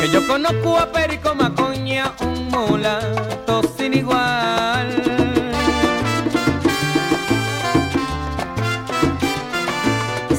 Que 0.00 0.08
yo 0.10 0.26
conozco 0.26 0.78
a 0.78 0.90
Perico 0.90 1.34
Macoña, 1.34 2.14
un 2.22 2.48
mulato 2.48 3.25
igual. 3.94 5.02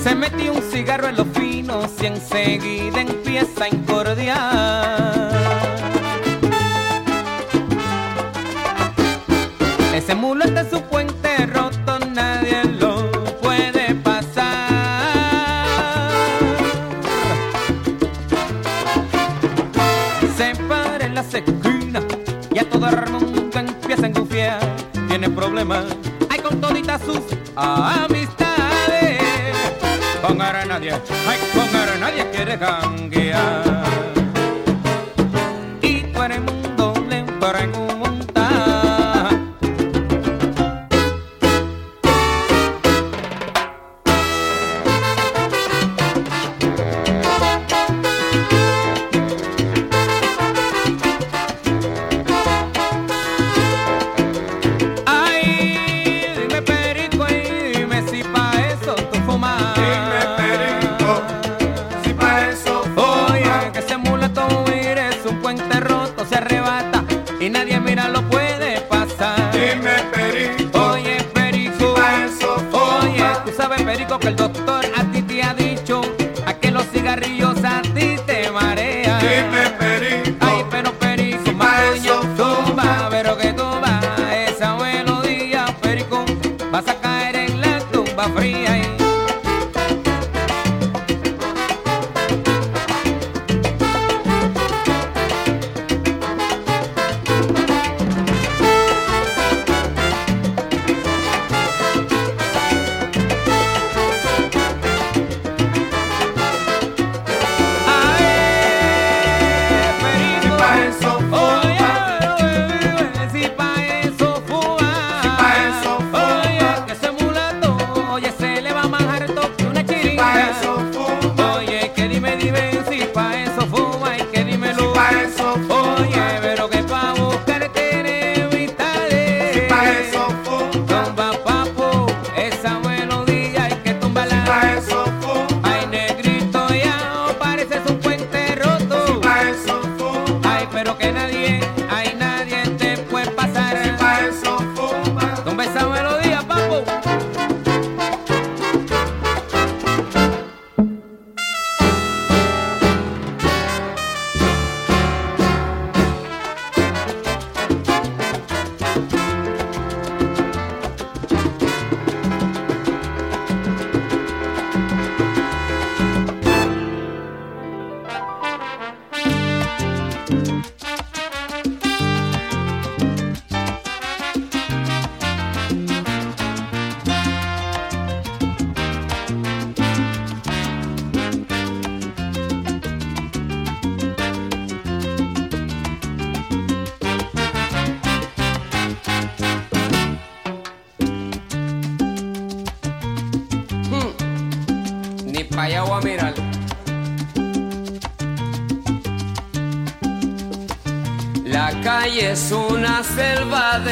Se 0.03 0.15
metió 0.15 0.53
un 0.53 0.61
cigarro 0.61 1.09
en 1.09 1.17
los 1.17 1.27
finos 1.27 1.91
y 2.01 2.05
enseguida 2.05 3.01
empieza 3.01 3.65
a 3.65 3.67
incordiar. 3.69 5.31
Ese 9.93 10.15
mulato 10.15 10.56
problemas, 25.47 25.85
hay 26.29 26.39
con 26.39 26.59
toditas 26.59 27.01
sus 27.01 27.21
amistades. 27.55 29.21
Con 30.21 30.41
ahora 30.41 30.65
nadie, 30.65 30.91
ay, 30.91 31.37
con 31.53 31.73
ahora 31.73 31.97
nadie 31.97 32.29
quiere 32.31 32.57
ganguear. 32.57 33.66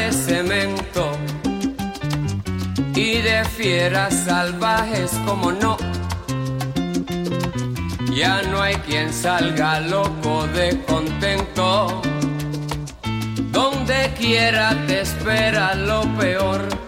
De 0.05 0.11
cemento 0.11 1.11
y 2.95 3.21
de 3.21 3.43
fieras 3.45 4.13
salvajes 4.25 5.11
como 5.25 5.51
no. 5.51 5.77
Ya 8.13 8.43
no 8.43 8.61
hay 8.61 8.75
quien 8.87 9.11
salga 9.11 9.79
loco 9.79 10.45
de 10.47 10.79
contento. 10.85 12.01
Donde 13.51 14.13
quiera 14.19 14.75
te 14.85 15.01
espera 15.01 15.73
lo 15.73 16.01
peor. 16.17 16.84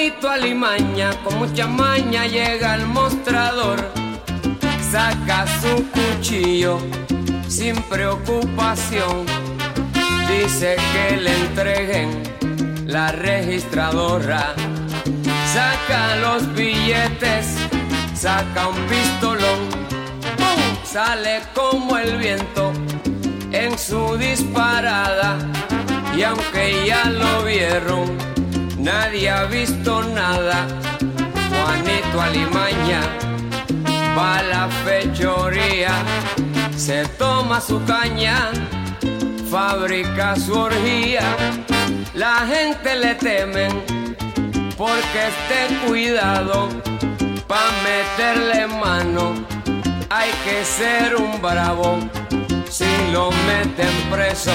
Juanito 0.00 0.30
Alimaña 0.30 1.10
con 1.22 1.38
mucha 1.38 1.66
maña 1.66 2.26
llega 2.26 2.72
al 2.72 2.86
mostrador. 2.86 3.78
Saca 4.90 5.44
su 5.60 5.84
cuchillo 5.90 6.78
sin 7.46 7.76
preocupación. 7.82 9.26
Dice 10.26 10.76
que 10.94 11.18
le 11.18 11.36
entreguen 11.40 12.22
la 12.86 13.12
registradora. 13.12 14.54
Saca 15.52 16.16
los 16.16 16.50
billetes, 16.54 17.56
saca 18.14 18.68
un 18.68 18.76
pistolón. 18.86 19.68
¡Pum! 20.38 20.76
Sale 20.82 21.42
como 21.54 21.98
el 21.98 22.16
viento 22.16 22.72
en 23.52 23.78
su 23.78 24.16
disparada. 24.16 25.36
Y 26.16 26.22
aunque 26.22 26.86
ya 26.86 27.04
lo 27.04 27.44
vieron, 27.44 28.39
nadie 28.82 29.30
ha 29.30 29.44
visto 29.44 30.02
nada. 30.02 30.66
Juanito 31.48 32.20
Alimaña 32.20 33.02
va 34.16 34.38
a 34.38 34.42
la 34.42 34.68
fechoría, 34.84 35.92
se 36.76 37.06
toma 37.18 37.60
su 37.60 37.82
caña, 37.84 38.50
fabrica 39.50 40.36
su 40.36 40.54
orgía. 40.54 41.22
La 42.14 42.46
gente 42.46 42.96
le 42.96 43.14
temen 43.14 43.70
porque 44.76 45.20
esté 45.32 45.86
cuidado 45.86 46.68
pa' 47.46 47.70
meterle 47.84 48.66
mano. 48.66 49.34
Hay 50.08 50.30
que 50.44 50.64
ser 50.64 51.16
un 51.16 51.40
bravo 51.40 51.98
si 52.68 52.90
lo 53.12 53.30
meten 53.46 53.94
preso. 54.10 54.52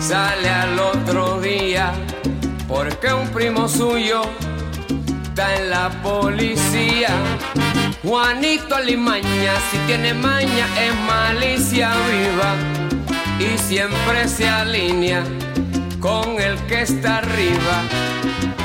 Sale 0.00 0.48
al 0.50 0.78
otro 0.78 1.40
día 1.40 1.92
porque 2.68 3.12
un 3.12 3.28
primo 3.28 3.68
suyo 3.68 4.22
está 5.24 5.56
en 5.56 5.70
la 5.70 5.90
policía. 6.02 7.08
Juanito 8.02 8.76
Alimaña, 8.76 9.54
si 9.70 9.78
tiene 9.86 10.14
maña, 10.14 10.66
es 10.80 10.94
malicia 11.06 11.92
viva 12.10 12.54
y 13.38 13.58
siempre 13.58 14.28
se 14.28 14.48
alinea 14.48 15.24
con 16.00 16.40
el 16.40 16.56
que 16.66 16.82
está 16.82 17.18
arriba. 17.18 17.82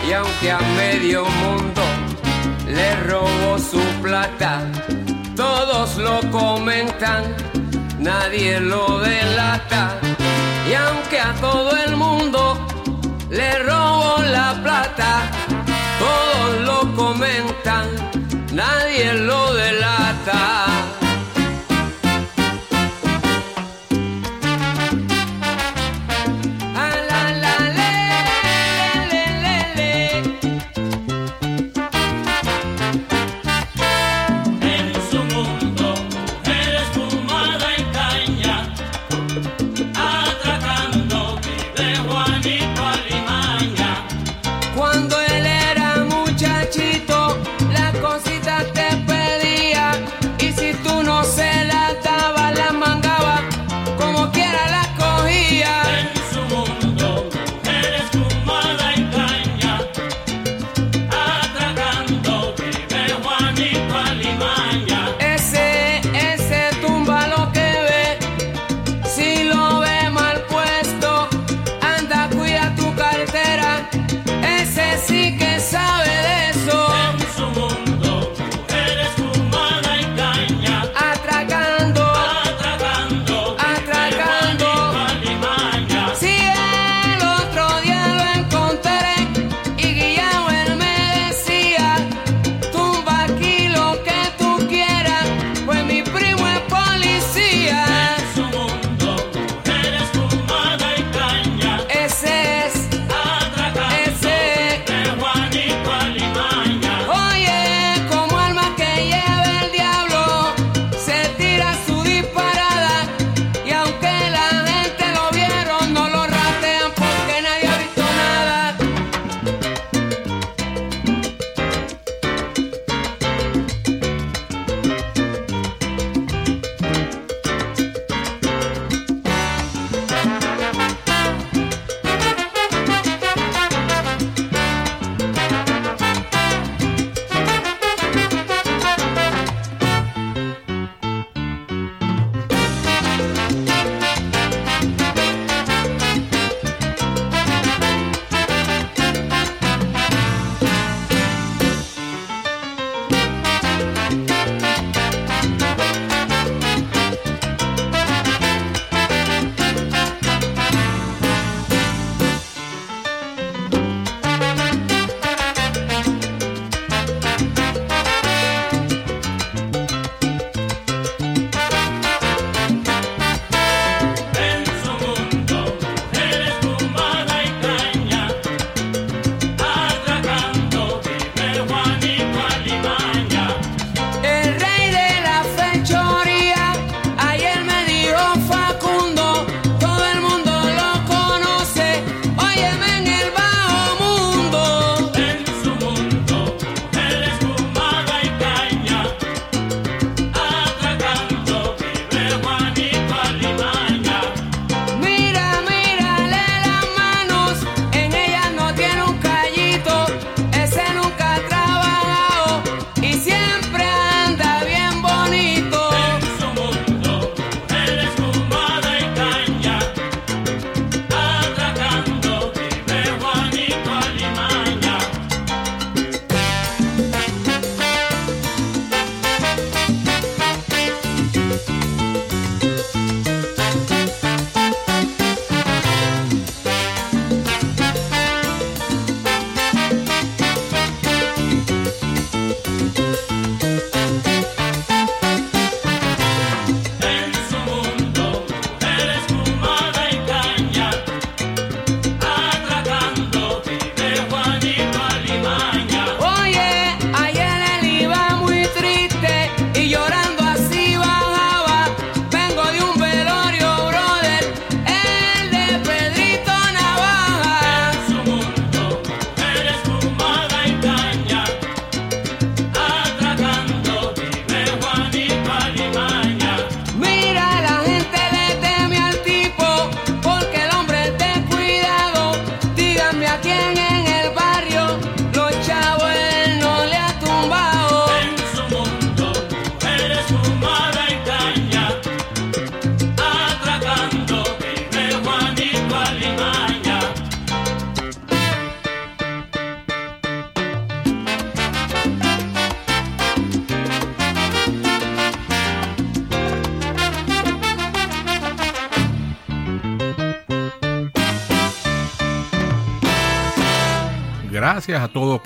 Y 0.07 0.13
aunque 0.13 0.51
a 0.51 0.59
medio 0.77 1.25
mundo 1.25 1.81
le 2.67 2.95
robó 3.03 3.57
su 3.57 3.81
plata, 4.01 4.61
todos 5.35 5.97
lo 5.97 6.19
comentan, 6.31 7.23
nadie 7.99 8.59
lo 8.59 8.99
delata. 8.99 9.97
Y 10.69 10.73
aunque 10.73 11.19
a 11.19 11.33
todo 11.35 11.75
el 11.77 11.95
mundo 11.95 12.68
le 13.29 13.59
robó 13.59 14.21
la 14.23 14.59
plata, 14.63 15.21
todos 15.99 16.61
lo 16.61 16.95
comentan, 16.95 17.87
nadie 18.51 19.13
lo 19.13 19.53
delata. 19.53 20.68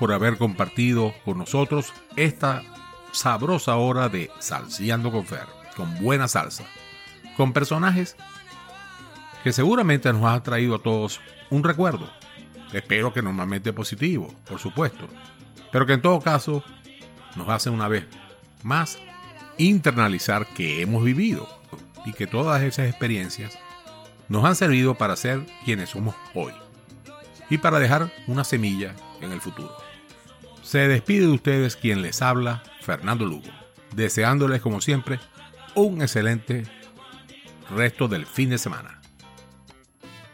Por 0.03 0.11
haber 0.11 0.37
compartido 0.37 1.15
con 1.23 1.37
nosotros 1.37 1.93
esta 2.17 2.61
sabrosa 3.13 3.77
hora 3.77 4.09
de 4.09 4.29
Salseando 4.37 5.13
con 5.13 5.25
Fer, 5.25 5.45
con 5.77 5.97
buena 6.03 6.27
salsa, 6.27 6.65
con 7.37 7.53
personajes 7.53 8.17
que 9.45 9.53
seguramente 9.53 10.11
nos 10.11 10.25
ha 10.25 10.43
traído 10.43 10.75
a 10.75 10.83
todos 10.83 11.21
un 11.49 11.63
recuerdo. 11.63 12.11
Espero 12.73 13.13
que 13.13 13.21
normalmente 13.21 13.71
positivo, 13.71 14.35
por 14.45 14.59
supuesto, 14.59 15.07
pero 15.71 15.85
que 15.85 15.93
en 15.93 16.01
todo 16.01 16.19
caso 16.19 16.65
nos 17.37 17.47
hace 17.47 17.69
una 17.69 17.87
vez 17.87 18.05
más 18.61 18.99
internalizar 19.57 20.47
que 20.47 20.81
hemos 20.81 21.05
vivido 21.05 21.47
y 22.05 22.11
que 22.11 22.27
todas 22.27 22.61
esas 22.61 22.89
experiencias 22.89 23.57
nos 24.27 24.43
han 24.43 24.57
servido 24.57 24.95
para 24.95 25.15
ser 25.15 25.45
quienes 25.63 25.91
somos 25.91 26.13
hoy 26.33 26.51
y 27.49 27.57
para 27.57 27.79
dejar 27.79 28.11
una 28.27 28.43
semilla 28.43 28.93
en 29.21 29.31
el 29.31 29.39
futuro. 29.39 29.82
Se 30.63 30.87
despide 30.87 31.27
de 31.27 31.33
ustedes 31.33 31.75
quien 31.75 32.01
les 32.01 32.21
habla, 32.21 32.63
Fernando 32.81 33.25
Lugo, 33.25 33.49
deseándoles 33.95 34.61
como 34.61 34.81
siempre 34.81 35.19
un 35.75 36.01
excelente 36.01 36.63
resto 37.69 38.07
del 38.07 38.25
fin 38.25 38.49
de 38.49 38.57
semana. 38.57 39.01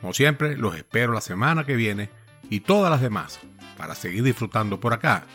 Como 0.02 0.14
siempre, 0.14 0.56
los 0.56 0.76
espero 0.76 1.14
la 1.14 1.22
semana 1.22 1.66
que 1.66 1.76
viene 1.76 2.10
y 2.50 2.62
todas 2.62 2.92
las 2.92 3.02
demás 3.02 3.40
para 3.78 3.96
seguir 3.96 4.24
disfrutando 4.24 4.80
por 4.80 4.94
acá 4.94 5.26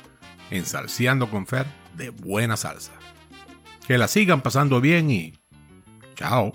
en 0.50 0.64
Salseando 0.64 1.28
con 1.28 1.46
Fer 1.46 1.66
de 1.96 2.10
buena 2.10 2.56
salsa. 2.56 2.92
Que 3.86 3.98
la 3.98 4.08
sigan 4.08 4.42
pasando 4.42 4.80
bien 4.80 5.10
y 5.10 5.34
chao. 6.14 6.52